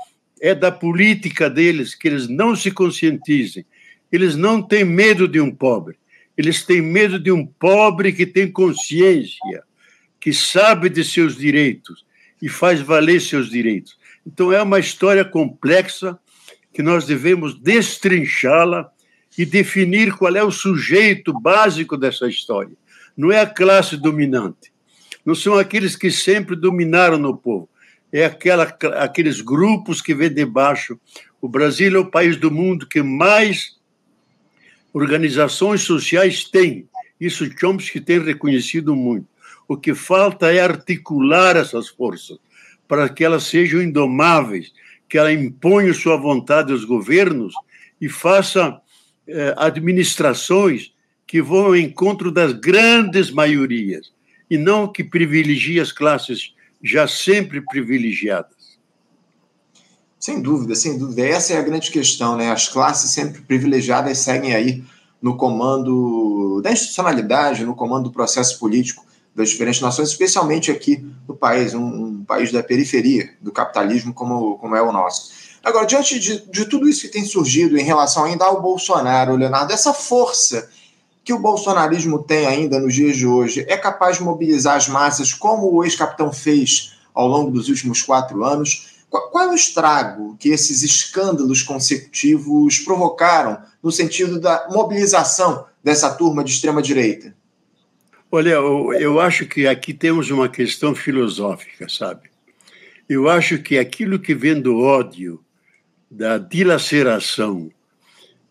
é 0.41 0.55
da 0.55 0.71
política 0.71 1.51
deles 1.51 1.93
que 1.93 2.07
eles 2.07 2.29
não 2.29 2.55
se 2.55 2.71
conscientizem. 2.71 3.67
Eles 4.13 4.37
não 4.37 4.63
têm 4.63 4.85
medo 4.85 5.27
de 5.27 5.41
um 5.41 5.51
pobre, 5.51 5.97
eles 6.37 6.65
têm 6.65 6.81
medo 6.81 7.19
de 7.19 7.33
um 7.33 7.45
pobre 7.45 8.13
que 8.13 8.25
tem 8.25 8.49
consciência 8.49 9.65
que 10.25 10.33
sabe 10.33 10.89
de 10.89 11.05
seus 11.05 11.37
direitos 11.37 12.07
e 12.41 12.49
faz 12.49 12.81
valer 12.81 13.21
seus 13.21 13.51
direitos. 13.51 13.99
Então, 14.27 14.51
é 14.51 14.63
uma 14.63 14.79
história 14.79 15.23
complexa 15.23 16.19
que 16.73 16.83
nós 16.83 17.05
devemos 17.05 17.61
destrinchá-la 17.61 18.91
e 19.37 19.45
definir 19.45 20.15
qual 20.15 20.35
é 20.35 20.43
o 20.43 20.51
sujeito 20.51 21.31
básico 21.39 21.95
dessa 21.95 22.27
história. 22.27 22.75
Não 23.15 23.31
é 23.31 23.43
a 23.43 23.47
classe 23.47 23.99
dominante. 23.99 24.73
não 25.27 25.35
são 25.35 25.59
aqueles 25.59 25.95
que 25.95 26.11
sempre 26.11 26.57
dominaram 26.57 27.19
no 27.19 27.37
povo. 27.37 27.69
É 28.11 28.25
aquela, 28.25 28.65
aqueles 28.99 29.43
grupos 29.43 30.01
que 30.01 30.15
vêm 30.15 30.33
debaixo. 30.33 30.99
O 31.39 31.47
Brasil 31.51 31.95
é 31.97 31.99
o 31.99 32.11
país 32.11 32.39
do 32.39 32.51
mundo 32.51 32.87
que 32.87 33.03
mais 33.03 33.77
organizações 34.91 35.83
sociais 35.83 36.45
tem. 36.45 36.89
Isso 37.21 37.47
Chomsky 37.59 38.01
tem 38.01 38.25
reconhecido 38.25 38.97
muito. 38.97 39.34
O 39.67 39.77
que 39.77 39.95
falta 39.95 40.53
é 40.53 40.61
articular 40.61 41.57
essas 41.57 41.89
forças 41.89 42.39
para 42.87 43.09
que 43.09 43.25
elas 43.25 43.45
sejam 43.45 43.83
indomáveis, 43.83 44.73
que 45.09 45.17
ela 45.17 45.33
imponha 45.33 45.95
sua 45.95 46.17
vontade 46.17 46.73
aos 46.73 46.85
governos 46.85 47.55
e 48.01 48.09
faça 48.09 48.81
eh, 49.27 49.55
administrações 49.57 50.93
que 51.27 51.41
vão 51.41 51.67
ao 51.67 51.77
encontro 51.77 52.31
das 52.31 52.53
grandes 52.53 53.31
maiorias 53.31 54.13
e 54.51 54.59
não 54.59 54.87
que 54.87 55.03
privilegie 55.03 55.81
as 55.81 55.91
classes 55.91 56.55
já 56.83 57.09
sempre 57.09 57.63
privilegiadas. 57.63 58.79
Sem 60.19 60.41
dúvida, 60.41 60.75
sem 60.75 60.99
dúvida. 60.99 61.27
Essa 61.27 61.55
é 61.55 61.59
a 61.59 61.63
grande 61.63 61.91
questão, 61.91 62.37
né? 62.37 62.51
As 62.51 62.69
classes 62.69 63.11
sempre 63.11 63.43
privilegiadas 63.43 64.19
seguem 64.19 64.55
aí 64.55 64.85
no 65.21 65.37
comando 65.37 66.61
da 66.63 66.71
institucionalidade, 66.71 67.65
no 67.65 67.75
comando 67.75 68.05
do 68.05 68.13
processo 68.13 68.59
político 68.59 69.05
das 69.35 69.51
diferentes 69.51 69.81
nações, 69.81 70.11
especialmente 70.11 70.71
aqui 70.71 71.05
no 71.27 71.35
país, 71.35 71.75
um, 71.75 71.85
um 71.85 72.25
país 72.25 72.53
da 72.53 72.63
periferia 72.63 73.31
do 73.41 73.51
capitalismo 73.51 74.15
como, 74.15 74.57
como 74.59 74.77
é 74.77 74.83
o 74.83 74.93
nosso. 74.93 75.33
Agora, 75.63 75.87
diante 75.87 76.19
de, 76.19 76.47
de 76.51 76.67
tudo 76.67 76.89
isso 76.89 77.03
que 77.03 77.09
tem 77.09 77.25
surgido 77.25 77.77
em 77.77 77.83
relação 77.83 78.25
ainda 78.25 78.45
ao 78.45 78.61
Bolsonaro, 78.61 79.35
Leonardo, 79.35 79.73
essa 79.73 79.95
força 79.95 80.69
que 81.25 81.33
o 81.33 81.39
bolsonarismo 81.39 82.23
tem 82.23 82.47
ainda 82.47 82.79
nos 82.79 82.95
dias 82.95 83.17
de 83.17 83.27
hoje 83.27 83.65
é 83.67 83.77
capaz 83.77 84.19
de 84.19 84.23
mobilizar 84.23 84.77
as 84.77 84.89
massas 84.89 85.33
como 85.33 85.73
o 85.73 85.83
ex-capitão 85.83 86.31
fez 86.31 86.93
ao 87.15 87.27
longo 87.27 87.51
dos 87.51 87.69
últimos 87.69 88.03
quatro 88.03 88.45
anos? 88.45 88.95
Qual 89.09 89.45
é 89.45 89.49
o 89.49 89.55
estrago 89.55 90.37
que 90.39 90.51
esses 90.51 90.83
escândalos 90.83 91.63
consecutivos 91.63 92.81
provocaram 92.81 93.59
no 93.83 93.91
sentido 93.91 94.41
da 94.41 94.67
mobilização 94.71 95.65
dessa 95.83 96.13
turma 96.13 96.45
de 96.45 96.51
extrema-direita? 96.51 97.35
Olha, 98.37 98.51
eu, 98.51 98.93
eu 98.95 99.21
acho 99.21 99.47
que 99.47 99.65
aqui 99.65 99.95
temos 99.95 100.29
uma 100.29 100.49
questão 100.49 100.93
filosófica, 100.93 101.89
sabe? 101.89 102.31
Eu 103.09 103.29
acho 103.29 103.59
que 103.59 103.79
aquilo 103.79 104.19
que 104.19 104.35
vem 104.35 104.61
do 104.61 104.77
ódio, 104.77 105.41
da 106.11 106.37
dilaceração, 106.37 107.71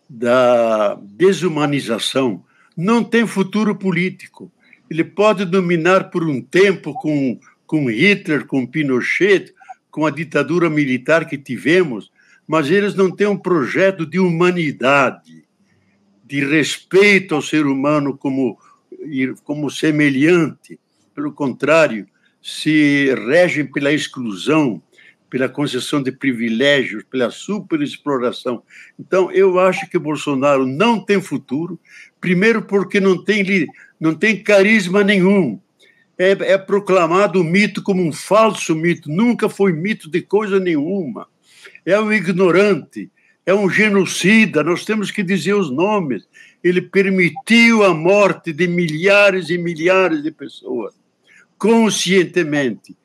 da 0.08 0.94
desumanização, 0.94 2.42
não 2.74 3.04
tem 3.04 3.26
futuro 3.26 3.76
político. 3.76 4.50
Ele 4.88 5.04
pode 5.04 5.44
dominar 5.44 6.04
por 6.04 6.24
um 6.24 6.40
tempo 6.40 6.94
com, 6.94 7.38
com 7.66 7.90
Hitler, 7.90 8.46
com 8.46 8.66
Pinochet, 8.66 9.52
com 9.90 10.06
a 10.06 10.10
ditadura 10.10 10.70
militar 10.70 11.26
que 11.26 11.36
tivemos, 11.36 12.10
mas 12.48 12.70
eles 12.70 12.94
não 12.94 13.10
têm 13.10 13.26
um 13.26 13.36
projeto 13.36 14.06
de 14.06 14.18
humanidade, 14.18 15.44
de 16.24 16.42
respeito 16.42 17.34
ao 17.34 17.42
ser 17.42 17.66
humano 17.66 18.16
como, 18.16 18.58
como 19.44 19.70
semelhante. 19.70 20.78
Pelo 21.14 21.32
contrário, 21.32 22.06
se 22.42 23.14
regem 23.26 23.66
pela 23.66 23.92
exclusão, 23.92 24.82
pela 25.30 25.48
concessão 25.48 26.02
de 26.02 26.12
privilégios, 26.12 27.04
pela 27.04 27.30
superexploração. 27.30 28.62
Então, 28.98 29.30
eu 29.32 29.58
acho 29.58 29.88
que 29.88 29.98
Bolsonaro 29.98 30.66
não 30.66 31.04
tem 31.04 31.20
futuro, 31.20 31.78
primeiro 32.20 32.62
porque 32.62 33.00
não 33.00 33.22
tem, 33.22 33.68
não 33.98 34.14
tem 34.14 34.42
carisma 34.42 35.02
nenhum 35.02 35.60
é, 36.18 36.30
é 36.30 36.58
proclamado 36.58 37.40
o 37.40 37.44
mito 37.44 37.82
como 37.82 38.02
um 38.02 38.12
falso 38.12 38.74
mito, 38.74 39.10
nunca 39.10 39.48
foi 39.48 39.72
mito 39.72 40.10
de 40.10 40.22
coisa 40.22 40.60
nenhuma. 40.60 41.26
É 41.84 41.98
um 42.00 42.12
ignorante, 42.12 43.10
é 43.44 43.52
um 43.54 43.68
genocida, 43.68 44.62
nós 44.62 44.84
temos 44.84 45.10
que 45.10 45.22
dizer 45.22 45.54
os 45.54 45.70
nomes. 45.70 46.26
Ele 46.64 46.80
permitiu 46.80 47.84
a 47.84 47.92
morte 47.92 48.50
de 48.50 48.66
milhares 48.66 49.50
e 49.50 49.58
milhares 49.58 50.22
de 50.22 50.30
pessoas, 50.30 50.94
conscientemente. 51.58 52.96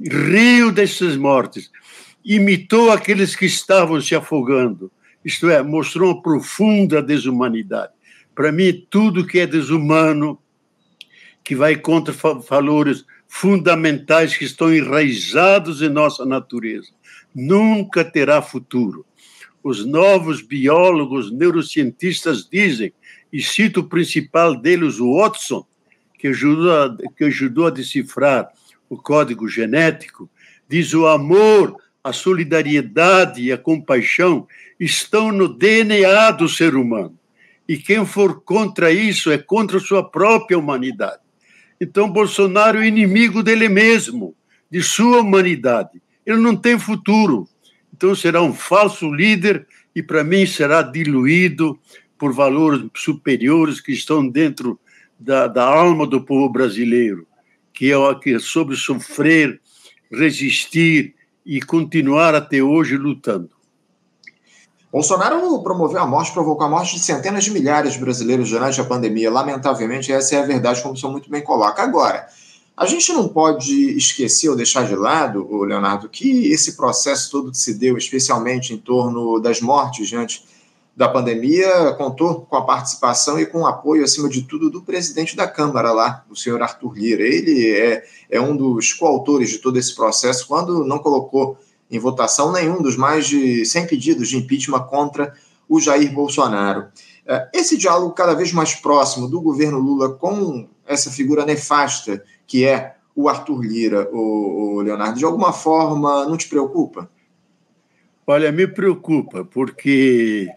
Riu 0.00 0.72
dessas 0.72 1.16
mortes, 1.16 1.70
imitou 2.24 2.90
aqueles 2.90 3.36
que 3.36 3.46
estavam 3.46 4.00
se 4.00 4.14
afogando, 4.14 4.90
isto 5.24 5.48
é, 5.48 5.62
mostrou 5.62 6.12
uma 6.12 6.22
profunda 6.22 7.02
desumanidade. 7.02 7.92
Para 8.34 8.50
mim, 8.50 8.86
tudo 8.90 9.26
que 9.26 9.38
é 9.38 9.46
desumano 9.46 10.38
que 11.44 11.54
vai 11.54 11.76
contra 11.76 12.14
valores 12.48 13.04
fundamentais 13.28 14.36
que 14.36 14.44
estão 14.44 14.74
enraizados 14.74 15.82
em 15.82 15.88
nossa 15.88 16.24
natureza. 16.24 16.88
Nunca 17.34 18.04
terá 18.04 18.42
futuro. 18.42 19.06
Os 19.62 19.84
novos 19.84 20.40
biólogos, 20.40 21.30
neurocientistas 21.30 22.48
dizem, 22.48 22.92
e 23.32 23.42
cito 23.42 23.80
o 23.80 23.88
principal 23.88 24.56
deles, 24.56 24.98
o 24.98 25.16
Watson, 25.16 25.64
que 26.18 26.28
ajudou, 26.28 26.72
a, 26.72 26.96
que 27.16 27.24
ajudou 27.24 27.66
a 27.66 27.70
decifrar 27.70 28.50
o 28.88 28.96
código 28.96 29.48
genético, 29.48 30.28
diz 30.68 30.92
o 30.94 31.06
amor, 31.06 31.76
a 32.02 32.12
solidariedade 32.12 33.42
e 33.42 33.52
a 33.52 33.58
compaixão 33.58 34.46
estão 34.78 35.30
no 35.30 35.48
DNA 35.48 36.30
do 36.32 36.48
ser 36.48 36.74
humano. 36.74 37.16
E 37.68 37.76
quem 37.76 38.04
for 38.04 38.40
contra 38.42 38.90
isso 38.90 39.30
é 39.30 39.38
contra 39.38 39.76
a 39.76 39.80
sua 39.80 40.02
própria 40.02 40.58
humanidade. 40.58 41.20
Então, 41.80 42.10
Bolsonaro 42.10 42.78
é 42.78 42.86
inimigo 42.86 43.42
dele 43.42 43.68
mesmo, 43.68 44.34
de 44.70 44.82
sua 44.82 45.20
humanidade. 45.20 46.02
Ele 46.26 46.38
não 46.38 46.56
tem 46.56 46.78
futuro. 46.78 47.48
Então, 47.94 48.14
será 48.14 48.42
um 48.42 48.52
falso 48.52 49.12
líder 49.12 49.66
e, 49.94 50.02
para 50.02 50.24
mim, 50.24 50.46
será 50.46 50.82
diluído 50.82 51.78
por 52.18 52.32
valores 52.32 52.86
superiores 52.94 53.80
que 53.80 53.92
estão 53.92 54.28
dentro 54.28 54.78
da, 55.18 55.46
da 55.46 55.64
alma 55.64 56.06
do 56.06 56.20
povo 56.20 56.48
brasileiro, 56.48 57.26
que 57.72 57.92
é 57.92 58.14
que 58.22 58.38
sobre 58.38 58.76
sofrer, 58.76 59.60
resistir 60.10 61.14
e 61.44 61.60
continuar 61.60 62.34
até 62.34 62.62
hoje 62.62 62.96
lutando. 62.96 63.50
Bolsonaro 64.92 65.62
promoveu 65.62 66.00
a 66.00 66.06
morte, 66.06 66.32
provocou 66.32 66.66
a 66.66 66.70
morte 66.70 66.96
de 66.96 67.00
centenas 67.00 67.44
de 67.44 67.52
milhares 67.52 67.92
de 67.92 68.00
brasileiros 68.00 68.50
durante 68.50 68.80
a 68.80 68.84
pandemia. 68.84 69.30
Lamentavelmente, 69.30 70.12
essa 70.12 70.34
é 70.34 70.42
a 70.42 70.46
verdade, 70.46 70.82
como 70.82 70.94
o 70.94 70.96
senhor 70.96 71.12
muito 71.12 71.30
bem 71.30 71.42
coloca. 71.42 71.80
Agora, 71.80 72.26
a 72.80 72.86
gente 72.86 73.12
não 73.12 73.28
pode 73.28 73.94
esquecer 73.94 74.48
ou 74.48 74.56
deixar 74.56 74.88
de 74.88 74.96
lado, 74.96 75.46
Leonardo, 75.64 76.08
que 76.08 76.50
esse 76.50 76.78
processo 76.78 77.30
todo 77.30 77.50
que 77.50 77.58
se 77.58 77.74
deu, 77.74 77.98
especialmente 77.98 78.72
em 78.72 78.78
torno 78.78 79.38
das 79.38 79.60
mortes 79.60 80.08
diante 80.08 80.46
da 80.96 81.06
pandemia, 81.06 81.92
contou 81.98 82.40
com 82.40 82.56
a 82.56 82.64
participação 82.64 83.38
e 83.38 83.44
com 83.44 83.60
o 83.60 83.66
apoio, 83.66 84.02
acima 84.02 84.30
de 84.30 84.44
tudo, 84.44 84.70
do 84.70 84.80
presidente 84.80 85.36
da 85.36 85.46
Câmara 85.46 85.92
lá, 85.92 86.24
o 86.30 86.34
senhor 86.34 86.62
Arthur 86.62 86.94
Lira. 86.94 87.22
Ele 87.22 87.70
é, 87.70 88.02
é 88.30 88.40
um 88.40 88.56
dos 88.56 88.94
coautores 88.94 89.50
de 89.50 89.58
todo 89.58 89.78
esse 89.78 89.94
processo, 89.94 90.48
quando 90.48 90.82
não 90.82 91.00
colocou 91.00 91.58
em 91.90 91.98
votação 91.98 92.50
nenhum 92.50 92.80
dos 92.80 92.96
mais 92.96 93.26
de 93.26 93.62
100 93.62 93.88
pedidos 93.88 94.30
de 94.30 94.38
impeachment 94.38 94.84
contra 94.84 95.34
o 95.68 95.78
Jair 95.78 96.10
Bolsonaro. 96.14 96.86
É, 97.26 97.46
esse 97.52 97.76
diálogo 97.76 98.14
cada 98.14 98.32
vez 98.32 98.54
mais 98.54 98.74
próximo 98.74 99.28
do 99.28 99.38
governo 99.38 99.78
Lula 99.78 100.14
com 100.14 100.66
essa 100.86 101.10
figura 101.10 101.44
nefasta 101.44 102.24
que 102.50 102.66
é 102.66 102.96
o 103.14 103.28
Arthur 103.28 103.62
Lira, 103.62 104.08
o, 104.12 104.80
Leonardo, 104.80 105.16
de 105.16 105.24
alguma 105.24 105.52
forma 105.52 106.26
não 106.26 106.36
te 106.36 106.48
preocupa? 106.48 107.08
Olha, 108.26 108.50
me 108.50 108.66
preocupa, 108.66 109.44
porque 109.44 110.48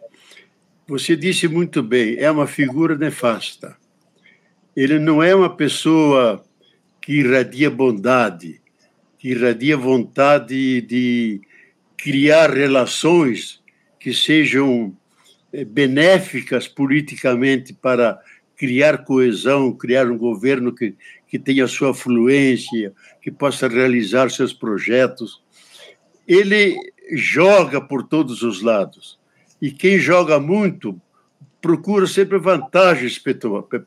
você 0.87 1.15
disse 1.15 1.47
muito 1.47 1.83
bem, 1.83 2.17
é 2.17 2.31
uma 2.31 2.47
figura 2.47 2.97
nefasta. 2.97 3.77
Ele 4.75 4.97
não 4.97 5.21
é 5.21 5.35
uma 5.35 5.55
pessoa 5.55 6.43
que 6.99 7.19
irradia 7.19 7.69
bondade, 7.69 8.59
que 9.19 9.29
irradia 9.29 9.77
vontade 9.77 10.81
de 10.81 11.41
criar 11.95 12.49
relações 12.51 13.61
que 13.99 14.11
sejam 14.11 14.97
eh, 15.53 15.63
benéficas 15.63 16.67
politicamente 16.67 17.71
para 17.71 18.19
criar 18.55 19.05
coesão, 19.05 19.71
criar 19.73 20.09
um 20.09 20.17
governo 20.17 20.73
que, 20.73 20.95
que 21.33 21.39
tenha 21.39 21.65
sua 21.65 21.95
fluência, 21.95 22.93
que 23.19 23.31
possa 23.31 23.67
realizar 23.67 24.29
seus 24.29 24.53
projetos. 24.53 25.41
Ele 26.27 26.77
joga 27.15 27.81
por 27.81 28.03
todos 28.03 28.43
os 28.43 28.61
lados. 28.61 29.17
E 29.59 29.71
quem 29.71 29.97
joga 29.97 30.39
muito 30.39 31.01
procura 31.59 32.05
sempre 32.05 32.37
vantagens 32.37 33.19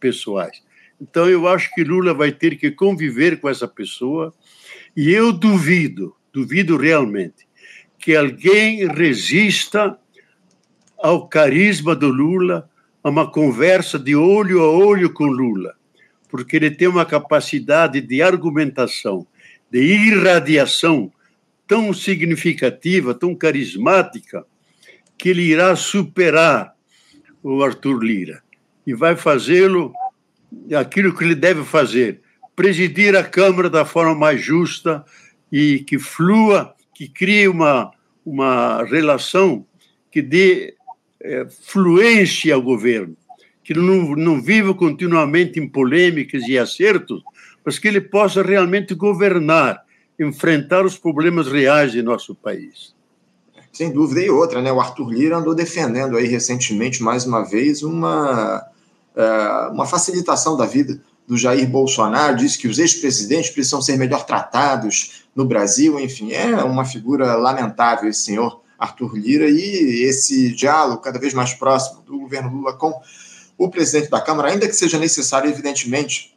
pessoais. 0.00 0.60
Então, 1.00 1.30
eu 1.30 1.46
acho 1.46 1.72
que 1.72 1.84
Lula 1.84 2.12
vai 2.12 2.32
ter 2.32 2.58
que 2.58 2.68
conviver 2.72 3.38
com 3.38 3.48
essa 3.48 3.68
pessoa 3.68 4.34
e 4.96 5.12
eu 5.12 5.32
duvido, 5.32 6.16
duvido 6.32 6.76
realmente, 6.76 7.46
que 7.96 8.16
alguém 8.16 8.88
resista 8.88 9.96
ao 10.98 11.28
carisma 11.28 11.94
do 11.94 12.08
Lula, 12.08 12.68
a 13.04 13.08
uma 13.08 13.30
conversa 13.30 14.00
de 14.00 14.16
olho 14.16 14.64
a 14.64 14.68
olho 14.68 15.12
com 15.12 15.26
Lula. 15.26 15.76
Porque 16.28 16.56
ele 16.56 16.70
tem 16.70 16.88
uma 16.88 17.04
capacidade 17.04 18.00
de 18.00 18.22
argumentação, 18.22 19.26
de 19.70 19.80
irradiação 19.80 21.12
tão 21.66 21.92
significativa, 21.92 23.14
tão 23.14 23.34
carismática, 23.34 24.44
que 25.18 25.28
ele 25.30 25.42
irá 25.42 25.74
superar 25.74 26.74
o 27.42 27.62
Arthur 27.62 28.02
Lira. 28.02 28.42
E 28.86 28.94
vai 28.94 29.16
fazê-lo 29.16 29.92
aquilo 30.78 31.14
que 31.14 31.24
ele 31.24 31.34
deve 31.34 31.64
fazer, 31.64 32.20
presidir 32.54 33.16
a 33.16 33.24
Câmara 33.24 33.68
da 33.68 33.84
forma 33.84 34.14
mais 34.14 34.40
justa 34.40 35.04
e 35.50 35.80
que 35.80 35.98
flua, 35.98 36.74
que 36.94 37.08
crie 37.08 37.48
uma, 37.48 37.90
uma 38.24 38.84
relação 38.84 39.66
que 40.10 40.22
dê 40.22 40.74
é, 41.20 41.46
fluência 41.48 42.54
ao 42.54 42.62
governo, 42.62 43.16
que 43.66 43.74
não, 43.74 44.14
não 44.14 44.40
viva 44.40 44.72
continuamente 44.72 45.58
em 45.58 45.68
polêmicas 45.68 46.44
e 46.46 46.56
acertos, 46.56 47.20
mas 47.64 47.80
que 47.80 47.88
ele 47.88 48.00
possa 48.00 48.40
realmente 48.40 48.94
governar, 48.94 49.82
enfrentar 50.20 50.86
os 50.86 50.96
problemas 50.96 51.48
reais 51.48 51.90
de 51.90 52.00
nosso 52.00 52.32
país. 52.32 52.94
Sem 53.72 53.92
dúvida, 53.92 54.20
e 54.20 54.30
outra, 54.30 54.62
né? 54.62 54.70
O 54.70 54.80
Arthur 54.80 55.10
Lira 55.10 55.38
andou 55.38 55.52
defendendo 55.52 56.16
aí 56.16 56.28
recentemente, 56.28 57.02
mais 57.02 57.26
uma 57.26 57.42
vez, 57.42 57.82
uma, 57.82 58.64
uh, 59.16 59.72
uma 59.72 59.84
facilitação 59.84 60.56
da 60.56 60.64
vida 60.64 61.00
do 61.26 61.36
Jair 61.36 61.68
Bolsonaro, 61.68 62.36
disse 62.36 62.56
que 62.56 62.68
os 62.68 62.78
ex-presidentes 62.78 63.50
precisam 63.50 63.82
ser 63.82 63.98
melhor 63.98 64.24
tratados 64.24 65.24
no 65.34 65.44
Brasil, 65.44 65.98
enfim, 65.98 66.30
é 66.30 66.54
uma 66.62 66.84
figura 66.84 67.34
lamentável 67.34 68.08
esse 68.08 68.22
senhor 68.22 68.60
Arthur 68.78 69.16
Lira 69.16 69.50
e 69.50 70.04
esse 70.04 70.54
diálogo 70.54 71.02
cada 71.02 71.18
vez 71.18 71.34
mais 71.34 71.52
próximo 71.52 72.02
do 72.02 72.20
governo 72.20 72.48
Lula 72.48 72.74
com 72.74 72.94
o 73.58 73.70
presidente 73.70 74.10
da 74.10 74.20
Câmara, 74.20 74.50
ainda 74.50 74.66
que 74.66 74.74
seja 74.74 74.98
necessário, 74.98 75.48
evidentemente, 75.50 76.36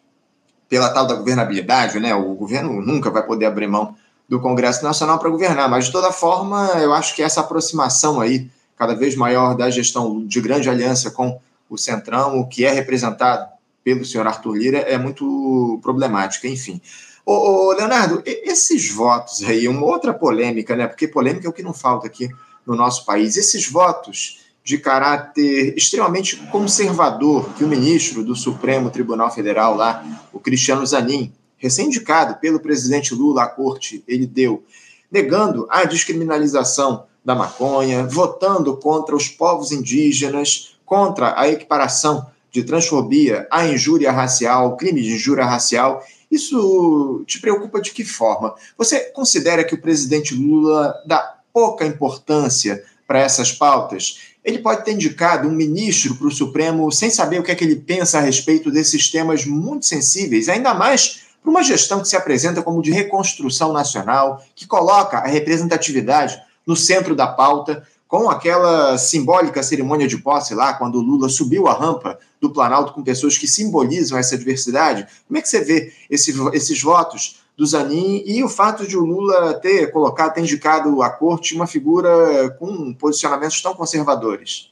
pela 0.68 0.90
tal 0.90 1.08
da 1.08 1.16
governabilidade, 1.16 2.00
né? 2.00 2.14
O 2.14 2.34
governo 2.36 2.82
nunca 2.82 3.10
vai 3.10 3.26
poder 3.26 3.46
abrir 3.46 3.68
mão 3.68 3.96
do 4.28 4.40
Congresso 4.40 4.84
Nacional 4.84 5.18
para 5.18 5.30
governar, 5.30 5.68
mas 5.68 5.86
de 5.86 5.92
toda 5.92 6.12
forma, 6.12 6.68
eu 6.80 6.94
acho 6.94 7.16
que 7.16 7.24
essa 7.24 7.42
aproximação 7.42 8.22
aí 8.22 8.50
cada 8.78 8.96
vez 8.96 9.16
maior 9.16 9.56
da 9.56 9.70
gestão 9.70 10.26
de 10.26 10.40
grande 10.40 10.70
aliança 10.70 11.12
com 11.12 11.40
o 11.70 11.78
Centrão, 11.78 12.40
o 12.40 12.48
que 12.48 12.64
é 12.64 12.72
representado 12.72 13.50
pelo 13.84 14.06
senhor 14.06 14.28
Arthur 14.28 14.56
Lira, 14.56 14.78
é 14.80 14.98
muito 14.98 15.80
problemática, 15.82 16.48
enfim. 16.48 16.80
Ô, 17.26 17.34
ô, 17.34 17.74
Leonardo, 17.74 18.22
esses 18.26 18.92
votos 18.92 19.44
aí, 19.44 19.68
uma 19.68 19.86
outra 19.86 20.14
polêmica, 20.14 20.76
né? 20.76 20.88
Porque 20.88 21.08
polêmica 21.08 21.48
é 21.48 21.50
o 21.50 21.54
que 21.54 21.64
não 21.64 21.74
falta 21.74 22.08
aqui 22.08 22.30
no 22.66 22.76
nosso 22.76 23.06
país. 23.06 23.36
Esses 23.36 23.70
votos 23.70 24.40
de 24.64 24.78
caráter 24.78 25.74
extremamente 25.76 26.38
conservador 26.52 27.54
que 27.56 27.64
o 27.64 27.68
ministro 27.68 28.24
do 28.24 28.36
Supremo 28.36 28.90
Tribunal 28.90 29.32
Federal 29.32 29.76
lá, 29.76 30.04
o 30.32 30.40
Cristiano 30.40 30.86
Zanin, 30.86 31.34
recém-indicado 31.58 32.36
pelo 32.40 32.60
presidente 32.60 33.14
Lula 33.14 33.44
à 33.44 33.48
corte, 33.48 34.04
ele 34.08 34.26
deu, 34.26 34.64
negando 35.12 35.68
a 35.70 35.84
descriminalização 35.84 37.06
da 37.24 37.36
maconha, 37.36 38.06
votando 38.06 38.78
contra 38.78 39.16
os 39.16 39.28
povos 39.28 39.72
indígenas, 39.72 40.76
contra 40.86 41.40
a 41.40 41.48
equiparação 41.48 42.26
de 42.52 42.64
transfobia 42.64 43.48
à 43.52 43.68
injúria 43.68 44.12
racial, 44.12 44.76
crime 44.78 45.02
de 45.02 45.14
injúria 45.14 45.46
racial. 45.46 46.04
Isso 46.32 47.24
te 47.28 47.40
preocupa 47.40 47.82
de 47.82 47.92
que 47.92 48.04
forma? 48.04 48.56
Você 48.78 49.12
considera 49.12 49.64
que 49.64 49.76
o 49.76 49.82
presidente 49.82 50.34
Lula 50.34 50.96
dá 51.06 51.38
pouca 51.54 51.86
importância 51.86 52.84
para 53.08 53.20
essas 53.20 53.52
pautas? 53.52 54.29
Ele 54.44 54.60
pode 54.60 54.86
ter 54.86 54.94
indicado 54.94 55.48
um 55.48 55.52
ministro 55.52 56.16
para 56.16 56.28
o 56.28 56.32
Supremo 56.32 56.92
sem 56.92 57.10
saber 57.10 57.40
o 57.40 57.44
que 57.44 57.52
é 57.52 57.56
que 57.56 57.64
ele 57.64 57.76
pensa 57.76 58.18
a 58.18 58.22
respeito 58.22 58.72
desses 58.72 59.10
temas 59.10 59.46
muito 59.46 59.86
sensíveis, 59.86 60.48
ainda 60.48 60.74
mais 60.74 61.22
para 61.42 61.52
uma 61.52 61.64
gestão 61.64 62.02
que 62.02 62.08
se 62.08 62.16
apresenta 62.16 62.62
como 62.62 62.82
de 62.82 62.92
reconstrução 62.92 63.72
nacional, 63.74 64.44
que 64.56 64.68
coloca 64.68 65.18
a 65.18 65.28
representatividade 65.28 66.40
no 66.66 66.76
centro 66.76 67.16
da 67.16 67.28
pauta, 67.28 67.84
com 68.08 68.28
aquela 68.28 68.98
simbólica 68.98 69.62
cerimônia 69.62 70.08
de 70.08 70.18
posse 70.18 70.56
lá, 70.56 70.74
quando 70.74 70.96
o 70.96 71.02
Lula 71.02 71.30
subiu 71.30 71.68
a 71.68 71.74
rampa 71.74 72.18
do 72.42 72.50
Planalto 72.50 72.94
com 72.94 73.04
pessoas 73.04 73.38
que 73.38 73.48
simbolizam 73.48 74.18
essa 74.18 74.36
diversidade. 74.38 75.06
Como 75.28 75.38
é 75.38 75.42
que 75.42 75.48
você 75.48 75.62
vê 75.62 75.94
esse, 76.10 76.34
esses 76.54 76.82
votos 76.82 77.39
do 77.60 77.66
Zanin 77.66 78.24
e 78.26 78.42
o 78.42 78.48
fato 78.48 78.88
de 78.88 78.96
o 78.96 79.04
Lula 79.04 79.54
ter 79.56 79.92
colocado, 79.92 80.34
ter 80.34 80.40
indicado 80.40 81.02
à 81.02 81.10
corte 81.10 81.54
uma 81.54 81.68
figura 81.68 82.50
com 82.58 82.94
posicionamentos 82.94 83.62
tão 83.62 83.74
conservadores? 83.74 84.72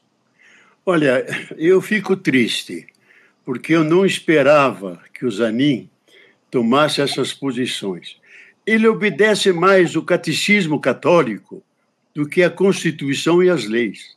Olha, 0.86 1.26
eu 1.58 1.82
fico 1.82 2.16
triste, 2.16 2.88
porque 3.44 3.74
eu 3.74 3.84
não 3.84 4.06
esperava 4.06 5.02
que 5.14 5.26
o 5.26 5.30
Zanin 5.30 5.90
tomasse 6.50 7.02
essas 7.02 7.34
posições. 7.34 8.16
Ele 8.66 8.88
obedece 8.88 9.52
mais 9.52 9.98
o 9.98 10.02
catecismo 10.02 10.80
católico 10.80 11.62
do 12.16 12.26
que 12.26 12.42
a 12.42 12.50
Constituição 12.50 13.44
e 13.44 13.50
as 13.50 13.66
leis. 13.66 14.16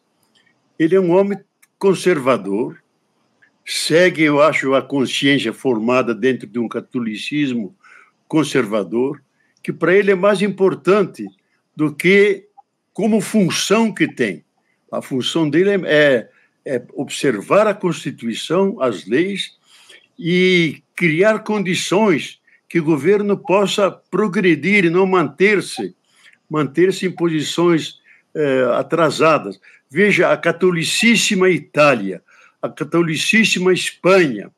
Ele 0.79 0.95
é 0.95 1.01
um 1.01 1.11
homem 1.11 1.41
conservador, 1.77 2.81
segue, 3.67 4.23
eu 4.23 4.41
acho, 4.41 4.75
a 4.75 4.81
consciência 4.81 5.53
formada 5.53 6.15
dentro 6.15 6.47
de 6.47 6.61
um 6.61 6.69
catolicismo 6.69 7.75
conservador, 8.31 9.21
que 9.61 9.73
para 9.73 9.93
ele 9.93 10.13
é 10.13 10.15
mais 10.15 10.41
importante 10.41 11.27
do 11.75 11.93
que 11.93 12.47
como 12.95 13.21
função 13.21 13.93
que 13.93 14.07
tem. 14.07 14.45
A 14.93 15.03
função 15.03 15.51
dele 15.51 15.71
é, 15.71 15.81
é, 15.85 16.29
é 16.77 16.83
observar 16.95 17.67
a 17.67 17.75
Constituição, 17.75 18.81
as 18.81 19.05
leis 19.05 19.59
e 20.17 20.81
criar 20.95 21.41
condições 21.41 22.41
que 22.69 22.79
o 22.79 22.85
governo 22.85 23.37
possa 23.37 23.91
progredir 23.91 24.85
e 24.85 24.91
não 24.91 25.07
manter-se 25.07 25.97
manter-se 26.49 27.07
em 27.07 27.11
posições 27.11 28.01
eh, 28.35 28.65
atrasadas. 28.75 29.61
Veja 29.89 30.33
a 30.33 30.37
catolicíssima 30.37 31.49
Itália, 31.49 32.23
a 32.61 32.69
catolicíssima 32.69 33.73
Espanha. 33.73 34.51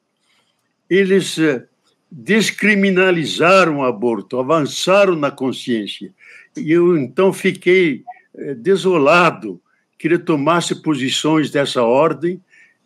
Eles 0.88 1.38
eh, 1.38 1.66
descriminalizaram 2.14 3.78
o 3.78 3.84
aborto, 3.84 4.38
avançaram 4.38 5.16
na 5.16 5.30
consciência. 5.30 6.12
E 6.54 6.70
eu 6.70 6.94
então 6.98 7.32
fiquei 7.32 8.04
eh, 8.36 8.54
desolado 8.54 9.58
que 9.98 10.08
ele 10.08 10.18
tomasse 10.18 10.82
posições 10.82 11.50
dessa 11.50 11.82
ordem 11.82 12.38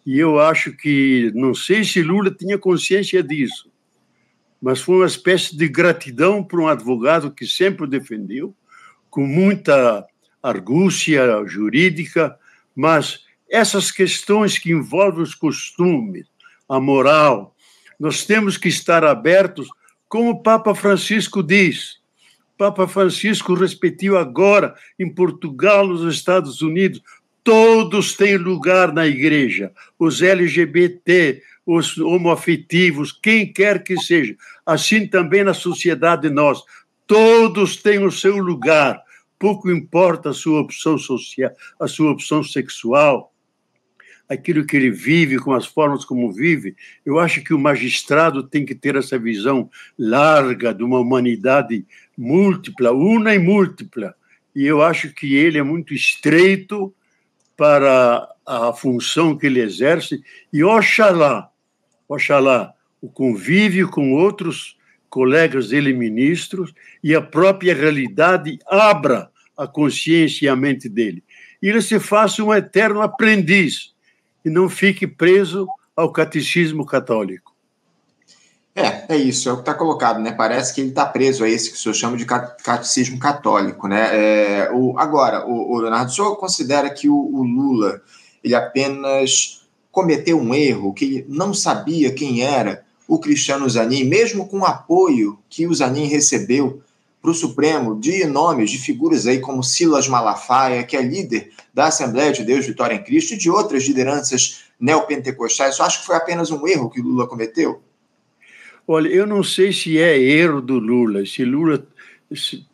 e 0.06 0.16
eu 0.16 0.38
acho 0.38 0.72
que, 0.72 1.32
não 1.34 1.52
sei 1.52 1.82
se 1.82 2.00
Lula 2.00 2.30
tinha 2.30 2.56
consciência 2.56 3.20
disso, 3.20 3.68
mas 4.62 4.80
foi 4.80 4.98
uma 4.98 5.06
espécie 5.06 5.56
de 5.56 5.66
gratidão 5.66 6.44
para 6.44 6.60
um 6.60 6.68
advogado 6.68 7.32
que 7.32 7.44
sempre 7.44 7.82
o 7.82 7.88
defendeu, 7.88 8.54
com 9.10 9.26
muita 9.26 10.06
argúcia 10.40 11.44
jurídica, 11.46 12.38
mas 12.76 13.24
essas 13.50 13.90
questões 13.90 14.56
que 14.56 14.70
envolvem 14.70 15.22
os 15.22 15.34
costumes, 15.34 16.28
a 16.68 16.78
moral, 16.78 17.55
nós 17.98 18.24
temos 18.24 18.56
que 18.56 18.68
estar 18.68 19.04
abertos, 19.04 19.68
como 20.08 20.30
o 20.30 20.42
Papa 20.42 20.74
Francisco 20.74 21.42
diz. 21.42 21.98
Papa 22.56 22.86
Francisco 22.88 23.54
repetiu 23.54 24.16
agora 24.16 24.74
em 24.98 25.12
Portugal, 25.12 25.86
nos 25.86 26.14
Estados 26.14 26.62
Unidos, 26.62 27.02
todos 27.44 28.16
têm 28.16 28.36
lugar 28.36 28.92
na 28.92 29.06
igreja, 29.06 29.70
os 29.98 30.22
LGBT, 30.22 31.42
os 31.66 31.98
homoafetivos, 31.98 33.12
quem 33.12 33.52
quer 33.52 33.82
que 33.82 33.96
seja, 34.00 34.34
assim 34.64 35.06
também 35.06 35.44
na 35.44 35.54
sociedade 35.54 36.30
nós, 36.30 36.62
todos 37.06 37.76
têm 37.76 38.04
o 38.04 38.10
seu 38.10 38.38
lugar, 38.38 39.02
pouco 39.38 39.70
importa 39.70 40.30
a 40.30 40.34
sua 40.34 40.60
opção 40.60 40.96
social, 40.96 41.50
a 41.78 41.86
sua 41.86 42.10
opção 42.10 42.42
sexual, 42.42 43.32
aquilo 44.28 44.64
que 44.64 44.76
ele 44.76 44.90
vive, 44.90 45.38
com 45.38 45.52
as 45.52 45.66
formas 45.66 46.04
como 46.04 46.32
vive. 46.32 46.74
Eu 47.04 47.18
acho 47.18 47.42
que 47.42 47.54
o 47.54 47.58
magistrado 47.58 48.42
tem 48.42 48.64
que 48.64 48.74
ter 48.74 48.96
essa 48.96 49.18
visão 49.18 49.70
larga 49.98 50.74
de 50.74 50.82
uma 50.82 50.98
humanidade 50.98 51.84
múltipla, 52.16 52.92
una 52.92 53.34
e 53.34 53.38
múltipla. 53.38 54.14
E 54.54 54.64
eu 54.64 54.82
acho 54.82 55.12
que 55.12 55.34
ele 55.34 55.58
é 55.58 55.62
muito 55.62 55.94
estreito 55.94 56.92
para 57.56 58.28
a 58.44 58.72
função 58.72 59.36
que 59.36 59.46
ele 59.46 59.60
exerce 59.60 60.20
e 60.52 60.62
oxalá, 60.62 61.50
oxalá, 62.08 62.72
o 63.00 63.08
convívio 63.08 63.88
com 63.88 64.12
outros 64.12 64.76
colegas 65.08 65.68
dele 65.68 65.92
ministros 65.92 66.72
e 67.02 67.14
a 67.14 67.22
própria 67.22 67.74
realidade 67.74 68.58
abra 68.66 69.30
a 69.56 69.66
consciência 69.66 70.46
e 70.46 70.48
a 70.48 70.56
mente 70.56 70.88
dele. 70.88 71.22
E 71.62 71.68
ele 71.68 71.80
se 71.80 71.98
faça 71.98 72.42
um 72.42 72.52
eterno 72.52 73.00
aprendiz 73.00 73.95
e 74.46 74.50
não 74.50 74.68
fique 74.68 75.08
preso 75.08 75.66
ao 75.96 76.12
catecismo 76.12 76.86
católico. 76.86 77.52
É, 78.76 79.06
é 79.08 79.16
isso, 79.16 79.48
é 79.48 79.52
o 79.52 79.56
que 79.56 79.62
está 79.62 79.74
colocado, 79.74 80.20
né? 80.20 80.30
Parece 80.30 80.72
que 80.72 80.80
ele 80.80 80.90
está 80.90 81.04
preso 81.04 81.42
a 81.42 81.48
esse 81.48 81.70
que 81.70 81.76
o 81.76 81.80
senhor 81.80 81.94
chama 81.94 82.16
de 82.16 82.24
catecismo 82.24 83.18
católico, 83.18 83.88
né? 83.88 84.10
É, 84.12 84.70
o, 84.72 84.96
agora, 84.98 85.44
o, 85.44 85.72
o, 85.72 85.78
Leonardo, 85.78 86.12
o 86.12 86.14
senhor 86.14 86.36
considera 86.36 86.88
que 86.90 87.08
o, 87.08 87.16
o, 87.16 87.42
Lula 87.42 88.00
ele 88.44 88.54
apenas 88.54 89.66
cometeu 89.90 90.38
um 90.38 90.54
erro, 90.54 90.94
que 90.94 91.24
não 91.28 91.52
sabia 91.52 92.12
quem 92.12 92.42
era 92.42 92.84
o 93.08 93.18
Cristiano 93.18 93.68
Zanin, 93.68 94.04
mesmo 94.04 94.46
com 94.46 94.60
o 94.60 94.66
apoio 94.66 95.38
que 95.48 95.66
o 95.66 95.74
Zanin 95.74 96.06
recebeu 96.06 96.80
para 97.26 97.32
o 97.32 97.34
Supremo 97.34 97.98
de 97.98 98.24
nomes 98.24 98.70
de 98.70 98.78
figuras 98.78 99.26
aí 99.26 99.40
como 99.40 99.60
Silas 99.60 100.06
Malafaia, 100.06 100.84
que 100.84 100.96
é 100.96 101.02
líder 101.02 101.50
da 101.74 101.86
Assembleia 101.86 102.30
de 102.30 102.44
Deus 102.44 102.64
Vitória 102.64 102.94
em 102.94 103.02
Cristo, 103.02 103.34
e 103.34 103.36
de 103.36 103.50
outras 103.50 103.82
lideranças 103.82 104.66
neopentecostais. 104.78 105.74
Você 105.74 105.82
acha 105.82 105.98
que 105.98 106.06
foi 106.06 106.14
apenas 106.14 106.52
um 106.52 106.64
erro 106.68 106.88
que 106.88 107.02
Lula 107.02 107.26
cometeu? 107.26 107.82
Olha, 108.86 109.08
eu 109.08 109.26
não 109.26 109.42
sei 109.42 109.72
se 109.72 109.98
é 109.98 110.16
erro 110.16 110.60
do 110.60 110.78
Lula, 110.78 111.26
se 111.26 111.44
Lula 111.44 111.84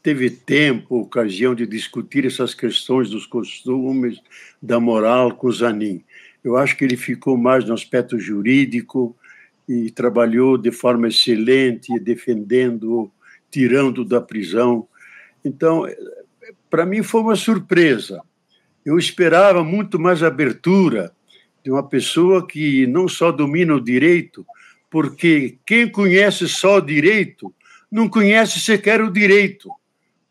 teve 0.03 0.29
tempo, 0.29 1.01
ocasião 1.01 1.55
de 1.55 1.67
discutir 1.67 2.27
essas 2.27 2.53
questões 2.53 3.09
dos 3.09 3.25
costumes, 3.25 4.21
da 4.61 4.79
moral 4.79 5.35
com 5.35 5.51
Zanin. 5.51 6.05
Eu 6.45 6.59
acho 6.59 6.77
que 6.77 6.85
ele 6.85 6.99
ficou 6.99 7.39
mais 7.39 7.65
no 7.65 7.73
aspecto 7.73 8.19
jurídico 8.19 9.17
e 9.67 9.91
trabalhou 9.91 10.59
de 10.59 10.71
forma 10.71 11.09
excelente, 11.09 11.99
defendendo 11.99 13.11
tirando 13.53 14.05
da 14.05 14.21
prisão. 14.21 14.89
Então, 15.45 15.87
para 16.71 16.87
mim 16.87 17.03
foi 17.03 17.21
uma 17.21 17.37
surpresa. 17.37 18.23
Eu 18.85 18.99
esperava 18.99 19.63
muito 19.63 20.01
mais 20.01 20.23
abertura 20.23 21.13
de 21.63 21.71
uma 21.71 21.87
pessoa 21.87 22.47
que 22.47 22.87
não 22.87 23.07
só 23.07 23.31
domina 23.31 23.75
o 23.75 23.81
direito, 23.81 24.45
porque 24.91 25.59
quem 25.65 25.89
conhece 25.89 26.49
só 26.49 26.79
o 26.79 26.81
direito 26.81 27.55
não 27.91 28.09
conhece 28.09 28.59
sequer 28.59 29.03
o 29.03 29.13
direito, 29.13 29.71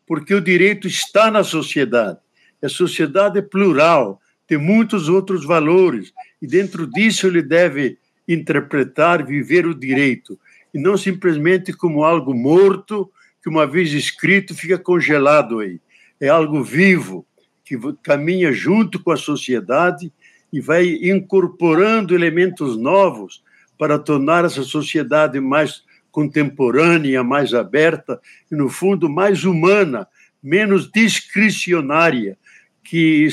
porque 0.06 0.34
o 0.34 0.40
direito 0.40 0.86
está 0.86 1.30
na 1.30 1.44
sociedade. 1.44 2.18
A 2.60 2.68
sociedade 2.68 3.38
é 3.38 3.42
plural, 3.42 4.20
tem 4.46 4.58
muitos 4.58 5.08
outros 5.08 5.44
valores, 5.44 6.12
e 6.40 6.46
dentro 6.46 6.86
disso 6.86 7.26
ele 7.26 7.40
deve 7.40 7.98
interpretar, 8.28 9.24
viver 9.24 9.66
o 9.66 9.74
direito, 9.74 10.38
e 10.72 10.78
não 10.78 10.96
simplesmente 10.96 11.72
como 11.72 12.04
algo 12.04 12.34
morto 12.34 13.10
que, 13.42 13.48
uma 13.48 13.66
vez 13.66 13.92
escrito, 13.92 14.54
fica 14.54 14.78
congelado 14.78 15.58
aí. 15.58 15.80
É 16.20 16.28
algo 16.28 16.62
vivo, 16.62 17.26
que 17.64 17.78
caminha 18.02 18.52
junto 18.52 19.02
com 19.02 19.10
a 19.10 19.16
sociedade 19.16 20.12
e 20.52 20.60
vai 20.60 20.86
incorporando 20.86 22.14
elementos 22.14 22.76
novos 22.76 23.42
para 23.78 23.98
tornar 23.98 24.44
essa 24.44 24.62
sociedade 24.62 25.40
mais 25.40 25.82
contemporânea, 26.10 27.24
mais 27.24 27.54
aberta 27.54 28.20
e, 28.50 28.54
no 28.54 28.68
fundo, 28.68 29.08
mais 29.08 29.44
humana, 29.44 30.06
menos 30.42 30.90
discricionária, 30.90 32.36
que, 32.84 33.26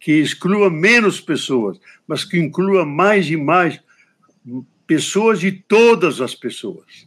que 0.00 0.12
exclua 0.12 0.68
menos 0.68 1.20
pessoas, 1.20 1.78
mas 2.06 2.24
que 2.24 2.38
inclua 2.38 2.84
mais 2.84 3.30
e 3.30 3.36
mais 3.36 3.80
pessoas 4.86 5.42
e 5.42 5.52
todas 5.52 6.20
as 6.20 6.34
pessoas 6.34 7.06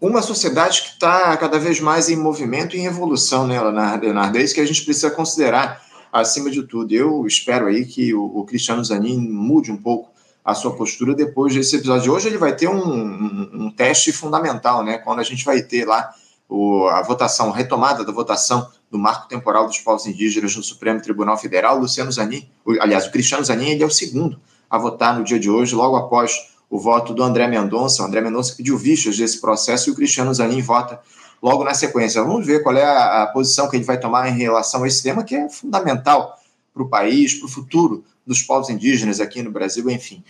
uma 0.00 0.22
sociedade 0.22 0.80
que 0.82 0.88
está 0.88 1.36
cada 1.36 1.58
vez 1.58 1.78
mais 1.78 2.08
em 2.08 2.16
movimento 2.16 2.74
e 2.74 2.80
em 2.80 2.86
evolução, 2.86 3.46
né, 3.46 3.60
Leonardo? 3.60 4.38
É 4.38 4.42
isso 4.42 4.54
que 4.54 4.60
a 4.60 4.66
gente 4.66 4.82
precisa 4.82 5.10
considerar 5.10 5.84
acima 6.10 6.50
de 6.50 6.62
tudo. 6.62 6.92
Eu 6.92 7.26
espero 7.26 7.66
aí 7.66 7.84
que 7.84 8.14
o, 8.14 8.24
o 8.24 8.44
Cristiano 8.44 8.82
Zanin 8.82 9.18
mude 9.18 9.70
um 9.70 9.76
pouco 9.76 10.10
a 10.42 10.54
sua 10.54 10.74
postura 10.74 11.14
depois 11.14 11.54
desse 11.54 11.76
episódio. 11.76 12.14
Hoje 12.14 12.28
ele 12.28 12.38
vai 12.38 12.56
ter 12.56 12.66
um, 12.66 12.82
um, 12.82 13.50
um 13.66 13.70
teste 13.70 14.10
fundamental, 14.10 14.82
né? 14.82 14.96
Quando 14.96 15.20
a 15.20 15.22
gente 15.22 15.44
vai 15.44 15.60
ter 15.60 15.84
lá 15.84 16.10
o, 16.48 16.86
a 16.88 17.02
votação, 17.02 17.52
a 17.52 17.56
retomada 17.56 18.02
da 18.02 18.10
votação 18.10 18.68
do 18.90 18.98
marco 18.98 19.28
temporal 19.28 19.66
dos 19.66 19.78
povos 19.78 20.06
indígenas 20.06 20.56
no 20.56 20.62
Supremo 20.62 21.00
Tribunal 21.00 21.36
Federal, 21.36 21.78
Luciano 21.78 22.10
Zanin, 22.10 22.48
aliás, 22.80 23.06
o 23.06 23.10
Cristiano 23.10 23.44
Zanin, 23.44 23.68
ele 23.68 23.82
é 23.82 23.86
o 23.86 23.90
segundo 23.90 24.40
a 24.68 24.78
votar 24.78 25.16
no 25.16 25.24
dia 25.24 25.38
de 25.38 25.50
hoje, 25.50 25.74
logo 25.74 25.94
após 25.96 26.49
o 26.70 26.78
voto 26.78 27.12
do 27.12 27.22
André 27.22 27.48
Mendonça. 27.48 28.02
O 28.02 28.06
André 28.06 28.20
Mendonça 28.20 28.54
pediu 28.54 28.78
vistas 28.78 29.18
desse 29.18 29.40
processo 29.40 29.90
e 29.90 29.92
o 29.92 29.96
Cristiano 29.96 30.32
Zanin 30.32 30.62
vota 30.62 31.00
logo 31.42 31.64
na 31.64 31.74
sequência. 31.74 32.22
Vamos 32.22 32.46
ver 32.46 32.62
qual 32.62 32.76
é 32.76 32.84
a, 32.84 33.26
posição 33.26 33.68
que 33.68 33.76
ele 33.76 33.84
vai 33.84 33.98
tomar 33.98 34.28
em 34.28 34.38
relação 34.38 34.84
a 34.84 34.86
esse 34.86 35.02
tema, 35.02 35.24
que 35.24 35.34
é 35.34 35.48
fundamental 35.48 36.38
para 36.72 36.82
o 36.82 36.88
país, 36.88 37.34
para 37.34 37.46
o 37.46 37.50
futuro 37.50 38.04
dos 38.24 38.40
povos 38.40 38.70
indígenas 38.70 39.20
aqui 39.20 39.42
no 39.42 39.50
Brasil, 39.50 39.90
enfim. 39.90 40.22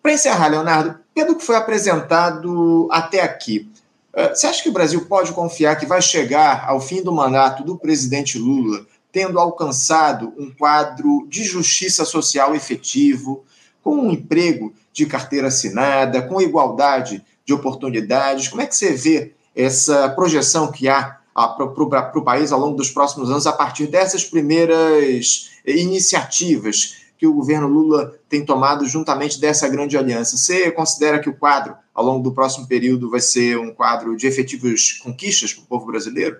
Para 0.00 0.12
encerrar, 0.12 0.48
Leonardo, 0.48 0.96
pelo 1.12 1.34
que 1.34 1.44
foi 1.44 1.56
apresentado 1.56 2.86
até 2.90 3.20
aqui, 3.20 3.68
eh, 4.14 4.32
você 4.32 4.46
acha 4.46 4.62
que 4.62 4.68
o 4.68 4.72
Brasil 4.72 5.04
pode 5.06 5.32
confiar 5.32 5.74
que 5.76 5.86
vai 5.86 6.00
chegar 6.00 6.64
ao 6.68 6.80
fim 6.80 7.02
do 7.02 7.12
mandato 7.12 7.64
do 7.64 7.76
presidente 7.76 8.38
Lula 8.38 8.86
tendo 9.10 9.38
alcançado 9.38 10.32
um 10.38 10.50
quadro 10.50 11.26
de 11.28 11.42
justiça 11.42 12.04
social 12.04 12.54
efetivo, 12.54 13.44
com 13.82 13.96
um 13.96 14.12
emprego 14.12 14.72
de 14.98 15.06
carteira 15.06 15.46
assinada, 15.46 16.20
com 16.22 16.40
igualdade 16.40 17.24
de 17.44 17.54
oportunidades? 17.54 18.48
Como 18.48 18.60
é 18.60 18.66
que 18.66 18.74
você 18.74 18.92
vê 18.92 19.32
essa 19.54 20.08
projeção 20.08 20.72
que 20.72 20.88
há 20.88 21.20
para 21.32 22.18
o 22.18 22.24
país 22.24 22.50
ao 22.50 22.58
longo 22.58 22.76
dos 22.76 22.90
próximos 22.90 23.30
anos 23.30 23.46
a 23.46 23.52
partir 23.52 23.86
dessas 23.86 24.24
primeiras 24.24 25.50
iniciativas 25.64 26.96
que 27.16 27.28
o 27.28 27.32
governo 27.32 27.68
Lula 27.68 28.12
tem 28.28 28.44
tomado 28.44 28.84
juntamente 28.86 29.40
dessa 29.40 29.68
grande 29.68 29.96
aliança? 29.96 30.36
Você 30.36 30.68
considera 30.72 31.20
que 31.20 31.30
o 31.30 31.36
quadro 31.36 31.76
ao 31.94 32.04
longo 32.04 32.24
do 32.24 32.32
próximo 32.32 32.66
período 32.66 33.08
vai 33.08 33.20
ser 33.20 33.56
um 33.56 33.72
quadro 33.72 34.16
de 34.16 34.26
efetivas 34.26 34.94
conquistas 34.94 35.52
para 35.52 35.62
o 35.62 35.66
povo 35.66 35.86
brasileiro? 35.86 36.38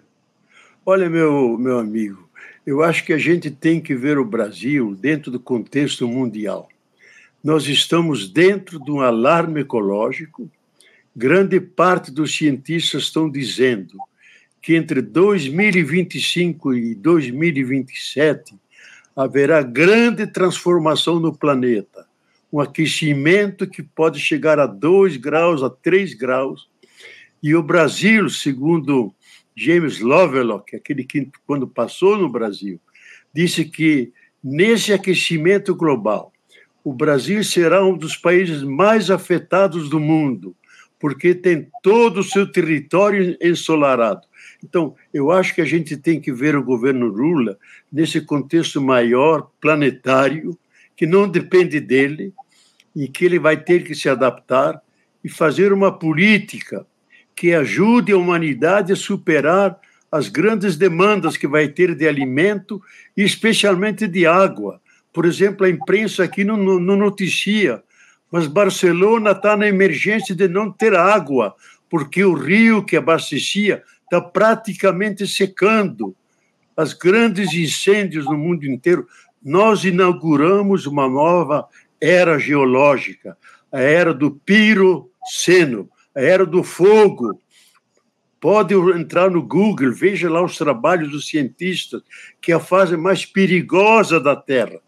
Olha, 0.85 1.09
meu, 1.09 1.57
meu 1.57 1.79
amigo, 1.79 2.29
eu 2.67 2.83
acho 2.83 3.05
que 3.05 3.13
a 3.13 3.19
gente 3.19 3.53
tem 3.53 3.81
que 3.81 3.95
ver 3.95 4.19
o 4.19 4.25
Brasil 4.25 4.97
dentro 4.97 5.31
do 5.31 5.39
contexto 5.39 6.09
mundial 6.09 6.69
nós 7.43 7.69
estamos 7.69 8.29
dentro 8.29 8.81
de 8.81 8.91
um 8.91 9.01
alarme 9.01 9.61
ecológico. 9.61 10.51
Grande 11.15 11.61
parte 11.61 12.11
dos 12.11 12.37
cientistas 12.37 13.05
estão 13.05 13.31
dizendo 13.31 13.97
que 14.61 14.75
entre 14.75 15.01
2025 15.01 16.75
e 16.75 16.95
2027 16.95 18.55
haverá 19.15 19.63
grande 19.63 20.27
transformação 20.27 21.19
no 21.21 21.35
planeta. 21.35 22.07
Um 22.53 22.61
aquecimento 22.61 23.67
que 23.67 23.83
pode 23.83 24.19
chegar 24.19 24.59
a 24.59 24.67
2 24.67 25.17
graus, 25.17 25.63
a 25.63 25.71
3 25.71 26.15
graus. 26.15 26.69
E 27.43 27.55
o 27.55 27.63
Brasil, 27.63 28.29
segundo 28.29 29.15
James 29.57 30.01
Lovelock, 30.01 30.75
aquele 30.75 31.05
que, 31.05 31.29
quando 31.47 31.67
passou 31.67 32.17
no 32.17 32.29
Brasil, 32.29 32.81
disse 33.35 33.65
que 33.65 34.13
nesse 34.43 34.93
aquecimento 34.93 35.75
global, 35.75 36.33
o 36.89 36.93
Brasil 36.95 37.45
será 37.45 37.85
um 37.85 37.99
dos 37.99 38.17
países 38.17 38.63
mais 38.63 39.11
afetados 39.11 39.91
do 39.91 40.01
mundo, 40.01 40.57
porque 40.99 41.35
tem 41.35 41.69
todo 41.83 42.21
o 42.21 42.25
seu 42.25 42.51
território 42.51 43.37
ensolarado. 43.43 44.23
Então, 44.65 44.97
eu 45.13 45.31
acho 45.31 45.55
que 45.55 45.61
a 45.61 45.67
gente 45.67 45.99
tem 45.99 46.19
que 46.19 46.33
ver 46.33 46.57
o 46.57 46.65
governo 46.65 47.05
Lula 47.05 47.59
nesse 47.93 48.23
contexto 48.23 48.81
maior, 48.81 49.51
planetário, 49.61 50.59
que 50.97 51.05
não 51.05 51.29
depende 51.29 51.79
dele 51.79 52.33
e 52.97 53.07
que 53.07 53.27
ele 53.27 53.39
vai 53.39 53.59
ter 53.59 53.85
que 53.85 53.95
se 53.95 54.09
adaptar 54.09 54.81
e 55.23 55.29
fazer 55.29 55.75
uma 55.75 55.93
política 55.93 56.87
que 57.37 57.53
ajude 57.53 58.13
a 58.13 58.17
humanidade 58.17 58.95
a 58.95 58.97
superar 58.97 59.79
as 60.11 60.31
grandes 60.31 60.75
demandas 60.75 61.37
que 61.37 61.47
vai 61.47 61.69
ter 61.69 61.95
de 61.95 62.09
alimento 62.09 62.81
e 63.15 63.23
especialmente 63.23 64.09
de 64.09 64.25
água. 64.25 64.81
Por 65.19 65.27
exemplo, 65.27 65.67
a 65.67 65.69
imprensa 65.69 66.23
aqui 66.23 66.45
não, 66.45 66.57
não 66.57 66.95
noticia, 66.95 67.83
mas 68.31 68.47
Barcelona 68.47 69.33
está 69.33 69.57
na 69.57 69.67
emergência 69.67 70.33
de 70.33 70.47
não 70.47 70.71
ter 70.71 70.95
água, 70.95 71.57
porque 71.91 72.25
o 72.25 72.35
rio 72.35 72.85
que 72.85 72.97
abastecia 72.97 73.83
está 74.05 74.21
praticamente 74.21 75.27
secando. 75.27 76.15
As 76.77 76.93
grandes 76.93 77.53
incêndios 77.53 78.27
no 78.27 78.39
mundo 78.39 78.65
inteiro. 78.65 79.09
Nós 79.43 79.83
inauguramos 79.83 80.87
uma 80.87 81.09
nova 81.09 81.67
era 82.01 82.39
geológica, 82.39 83.37
a 83.73 83.81
era 83.81 84.15
do 84.15 84.31
piroceno, 84.31 85.91
a 86.15 86.21
era 86.21 86.47
do 86.47 86.63
fogo. 86.63 87.41
Pode 88.39 88.73
entrar 88.73 89.29
no 89.33 89.43
Google, 89.43 89.93
veja 89.93 90.31
lá 90.31 90.41
os 90.41 90.57
trabalhos 90.57 91.11
dos 91.11 91.27
cientistas, 91.27 92.03
que 92.41 92.53
é 92.53 92.55
a 92.55 92.61
fase 92.61 92.97
mais 92.97 93.27
perigosa 93.27 94.21
da 94.21 94.37
Terra 94.37 94.79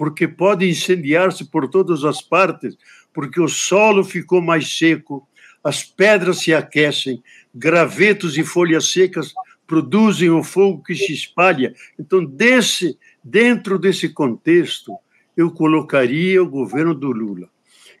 porque 0.00 0.26
pode 0.26 0.66
incendiar-se 0.66 1.44
por 1.44 1.68
todas 1.68 2.06
as 2.06 2.22
partes, 2.22 2.74
porque 3.12 3.38
o 3.38 3.46
solo 3.46 4.02
ficou 4.02 4.40
mais 4.40 4.78
seco, 4.78 5.28
as 5.62 5.84
pedras 5.84 6.38
se 6.38 6.54
aquecem, 6.54 7.22
gravetos 7.54 8.38
e 8.38 8.42
folhas 8.42 8.90
secas 8.90 9.34
produzem 9.66 10.30
o 10.30 10.42
fogo 10.42 10.82
que 10.82 10.94
se 10.94 11.12
espalha. 11.12 11.74
Então, 11.98 12.24
desse, 12.24 12.96
dentro 13.22 13.78
desse 13.78 14.08
contexto, 14.08 14.96
eu 15.36 15.50
colocaria 15.50 16.42
o 16.42 16.48
governo 16.48 16.94
do 16.94 17.12
Lula. 17.12 17.50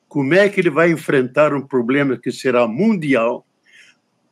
Como 0.08 0.32
é 0.32 0.48
que 0.48 0.58
ele 0.58 0.70
vai 0.70 0.90
enfrentar 0.90 1.52
um 1.52 1.60
problema 1.60 2.16
que 2.16 2.32
será 2.32 2.66
mundial? 2.66 3.46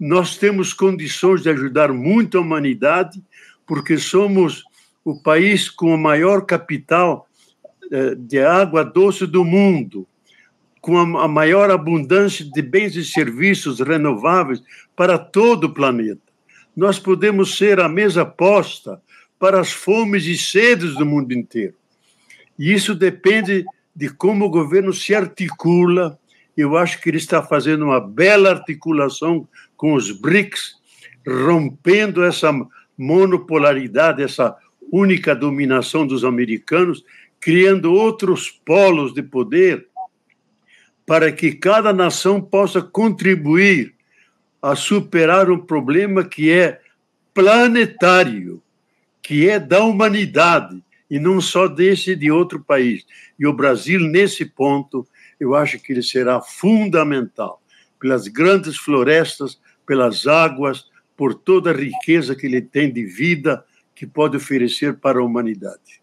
Nós 0.01 0.39
temos 0.39 0.73
condições 0.73 1.43
de 1.43 1.51
ajudar 1.51 1.93
muito 1.93 2.39
a 2.39 2.41
humanidade, 2.41 3.23
porque 3.67 3.99
somos 3.99 4.65
o 5.05 5.23
país 5.23 5.69
com 5.69 5.95
o 5.95 5.99
maior 5.99 6.47
capital 6.47 7.28
de 8.19 8.41
água 8.41 8.85
doce 8.85 9.27
do 9.27 9.45
mundo. 9.45 10.07
com 10.81 10.97
a 10.97 11.29
maior 11.29 11.71
abundância 11.71 12.45
de 12.45 12.63
bens 12.63 12.97
e 12.97 13.05
serviços 13.05 13.81
renováveis 13.81 14.63
para 14.97 15.19
todo 15.19 15.65
o 15.65 15.75
planeta. 15.75 16.23
Nós 16.77 16.99
podemos 16.99 17.57
ser 17.57 17.81
a 17.81 17.89
mesa 17.89 18.25
posta 18.25 19.01
para 19.39 19.61
as 19.61 19.73
fomes 19.73 20.25
e 20.25 20.37
sedes 20.37 20.95
do 20.95 21.05
mundo 21.05 21.33
inteiro. 21.33 21.75
E 22.59 22.73
isso 22.73 22.95
depende 22.95 23.65
de 23.95 24.09
como 24.09 24.47
o 24.47 24.51
governo 24.51 24.93
se 24.93 25.15
articula. 25.15 26.19
Eu 26.57 26.77
acho 26.77 27.01
que 27.01 27.11
ele 27.11 27.19
está 27.19 27.43
fazendo 27.43 27.85
uma 27.85 28.01
bela 28.01 28.51
articulação 28.51 29.47
com 29.77 29.95
os 29.95 30.11
BRICS, 30.11 30.77
rompendo 31.27 32.25
essa 32.25 32.51
monopolaridade, 32.97 34.23
essa 34.23 34.57
única 34.91 35.35
dominação 35.35 36.07
dos 36.07 36.25
americanos, 36.25 37.05
criando 37.41 37.93
outros 37.93 38.51
polos 38.51 39.13
de 39.15 39.23
poder 39.23 39.87
para 41.07 41.33
que 41.33 41.53
cada 41.53 41.93
nação 41.93 42.41
possa 42.41 42.83
contribuir 42.83 43.95
a 44.61 44.75
superar 44.75 45.51
um 45.51 45.59
problema 45.59 46.25
que 46.25 46.51
é 46.51 46.81
planetário, 47.33 48.63
que 49.23 49.49
é 49.49 49.59
da 49.59 49.83
humanidade 49.83 50.83
e 51.11 51.19
não 51.19 51.41
só 51.41 51.67
desse 51.67 52.15
de 52.15 52.31
outro 52.31 52.63
país. 52.63 53.07
E 53.39 53.47
o 53.47 53.53
Brasil, 53.53 54.01
nesse 54.01 54.45
ponto, 54.45 55.07
eu 55.41 55.55
acho 55.55 55.79
que 55.79 55.93
ele 55.93 56.03
será 56.03 56.41
fundamental, 56.41 57.63
pelas 57.99 58.29
grandes 58.29 58.77
florestas, 58.77 59.59
pelas 59.87 60.27
águas, 60.27 60.87
por 61.17 61.35
toda 61.35 61.71
a 61.71 61.75
riqueza 61.75 62.35
que 62.35 62.47
ele 62.47 62.61
tem 62.61 62.93
de 62.93 63.05
vida 63.05 63.65
que 63.95 64.07
pode 64.07 64.37
oferecer 64.37 64.97
para 64.99 65.21
a 65.21 65.25
humanidade. 65.25 65.98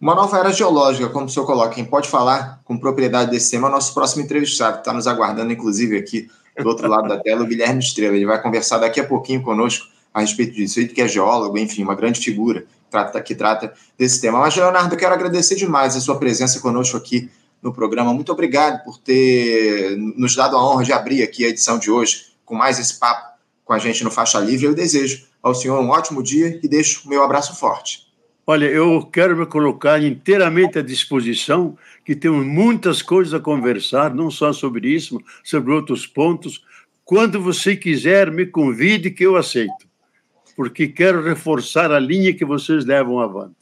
Uma 0.00 0.14
nova 0.14 0.38
era 0.38 0.52
geológica, 0.52 1.08
como 1.08 1.26
o 1.26 1.28
senhor 1.28 1.44
coloca, 1.44 1.74
quem 1.74 1.84
pode 1.84 2.08
falar 2.08 2.60
com 2.64 2.78
propriedade 2.78 3.32
desse 3.32 3.50
tema 3.50 3.66
é 3.66 3.70
o 3.70 3.72
nosso 3.72 3.92
próximo 3.92 4.22
entrevistado, 4.22 4.74
que 4.74 4.80
está 4.82 4.92
nos 4.92 5.08
aguardando, 5.08 5.52
inclusive, 5.52 5.98
aqui 5.98 6.30
do 6.56 6.68
outro 6.68 6.88
lado 6.88 7.08
da 7.08 7.18
tela, 7.18 7.42
o 7.42 7.46
Guilherme 7.46 7.80
Estrela. 7.80 8.14
Ele 8.14 8.24
vai 8.24 8.40
conversar 8.40 8.78
daqui 8.78 9.00
a 9.00 9.04
pouquinho 9.04 9.42
conosco 9.42 9.86
a 10.14 10.20
respeito 10.20 10.54
disso. 10.54 10.78
Ele 10.78 10.88
que 10.88 11.00
é 11.00 11.08
geólogo, 11.08 11.58
enfim, 11.58 11.82
uma 11.82 11.96
grande 11.96 12.20
figura 12.20 12.64
trata, 12.88 13.20
que 13.20 13.34
trata 13.34 13.72
desse 13.98 14.20
tema. 14.20 14.38
Mas, 14.38 14.54
Leonardo, 14.54 14.94
eu 14.94 14.98
quero 14.98 15.14
agradecer 15.14 15.56
demais 15.56 15.96
a 15.96 16.00
sua 16.00 16.16
presença 16.16 16.60
conosco 16.60 16.96
aqui 16.96 17.28
no 17.60 17.72
programa. 17.72 18.14
Muito 18.14 18.30
obrigado 18.30 18.84
por 18.84 18.98
ter 18.98 19.96
nos 19.96 20.36
dado 20.36 20.56
a 20.56 20.64
honra 20.64 20.84
de 20.84 20.92
abrir 20.92 21.24
aqui 21.24 21.44
a 21.44 21.48
edição 21.48 21.76
de 21.76 21.90
hoje 21.90 22.26
com 22.44 22.54
mais 22.54 22.78
esse 22.78 22.94
papo 22.98 23.36
com 23.64 23.72
a 23.72 23.78
gente 23.78 24.02
no 24.04 24.10
Faixa 24.12 24.38
Livre. 24.38 24.66
Eu 24.66 24.74
desejo 24.74 25.26
ao 25.42 25.54
senhor 25.54 25.80
um 25.80 25.90
ótimo 25.90 26.22
dia 26.22 26.58
e 26.62 26.68
deixo 26.68 27.04
o 27.04 27.08
meu 27.08 27.22
abraço 27.22 27.54
forte. 27.56 28.07
Olha, 28.50 28.64
eu 28.64 29.04
quero 29.12 29.36
me 29.36 29.44
colocar 29.44 30.02
inteiramente 30.02 30.78
à 30.78 30.82
disposição, 30.82 31.76
que 32.04 32.16
temos 32.16 32.46
muitas 32.46 33.02
coisas 33.02 33.34
a 33.34 33.40
conversar, 33.40 34.14
não 34.14 34.30
só 34.30 34.52
sobre 34.52 34.88
isso, 34.88 35.20
sobre 35.44 35.72
outros 35.72 36.06
pontos. 36.06 36.64
Quando 37.04 37.40
você 37.40 37.76
quiser, 37.76 38.30
me 38.30 38.46
convide 38.46 39.10
que 39.10 39.24
eu 39.24 39.36
aceito 39.36 39.88
porque 40.58 40.88
quero 40.88 41.22
reforçar 41.22 41.92
a 41.92 42.00
linha 42.00 42.34
que 42.34 42.44
vocês 42.44 42.84
levam 42.84 43.20
avante. 43.20 43.54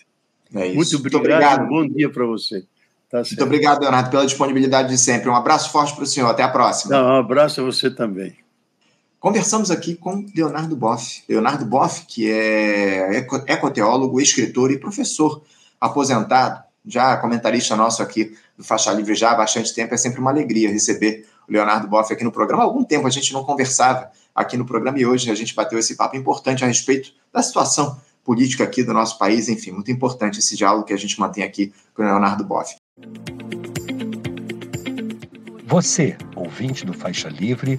É 0.55 0.73
Muito 0.73 0.97
obrigado, 0.97 1.03
Muito 1.03 1.17
obrigado. 1.19 1.63
Um 1.65 1.69
bom 1.69 1.87
dia 1.87 2.09
para 2.09 2.25
você. 2.25 2.65
Tá 3.11 3.19
Muito 3.19 3.45
obrigado, 3.45 3.83
Leonardo, 3.83 4.09
pela 4.09 4.25
disponibilidade 4.25 4.89
de 4.89 4.97
sempre. 4.97 5.29
Um 5.29 5.37
abraço 5.37 5.71
forte 5.71 5.95
para 5.95 6.05
o 6.05 6.07
senhor. 6.07 6.31
Até 6.31 6.43
a 6.43 6.49
próxima. 6.49 6.97
Não, 6.97 7.07
um 7.07 7.17
abraço 7.19 7.61
a 7.61 7.65
você 7.65 7.91
também. 7.91 8.35
Conversamos 9.19 9.71
aqui 9.71 9.95
com 9.95 10.27
Leonardo 10.35 10.77
Boff. 10.77 11.23
Leonardo 11.29 11.65
Boff, 11.65 12.05
que 12.07 12.31
é 12.31 13.27
ecoteólogo, 13.47 14.21
escritor 14.21 14.71
e 14.71 14.79
professor 14.79 15.43
aposentado, 15.81 16.63
já 16.85 17.17
comentarista 17.17 17.75
nosso 17.75 18.03
aqui 18.03 18.37
do 18.57 18.63
Faixa 18.63 18.93
Livre 18.93 19.15
já 19.15 19.33
há 19.33 19.35
bastante 19.35 19.75
tempo. 19.75 19.95
É 19.95 19.97
sempre 19.97 20.21
uma 20.21 20.31
alegria 20.31 20.71
receber 20.71 21.27
o 21.49 21.53
Leonardo 21.53 21.89
Boff 21.89 22.13
aqui 22.13 22.23
no 22.23 22.31
programa. 22.31 22.63
Há 22.63 22.67
algum 22.67 22.85
tempo 22.85 23.07
a 23.07 23.11
gente 23.11 23.33
não 23.33 23.43
conversava 23.43 24.11
aqui 24.35 24.57
no 24.57 24.67
programa 24.67 24.99
e 24.99 25.07
hoje 25.07 25.31
a 25.31 25.35
gente 25.35 25.55
bateu 25.55 25.79
esse 25.79 25.97
papo 25.97 26.17
importante 26.17 26.63
a 26.63 26.67
respeito 26.67 27.11
da 27.33 27.43
situação 27.43 27.99
política 28.23 28.65
aqui 28.65 28.83
do 28.83 28.93
nosso 28.93 29.19
país. 29.19 29.49
Enfim, 29.49 29.73
muito 29.73 29.91
importante 29.91 30.39
esse 30.39 30.57
diálogo 30.57 30.85
que 30.85 30.93
a 30.93 30.99
gente 30.99 31.19
mantém 31.19 31.43
aqui 31.43 31.73
com 31.95 32.03
o 32.03 32.05
Leonardo 32.05 32.45
Boff. 32.45 32.77
Você, 35.65 36.17
ouvinte 36.37 36.87
do 36.87 36.93
Faixa 36.93 37.29
Livre, 37.29 37.79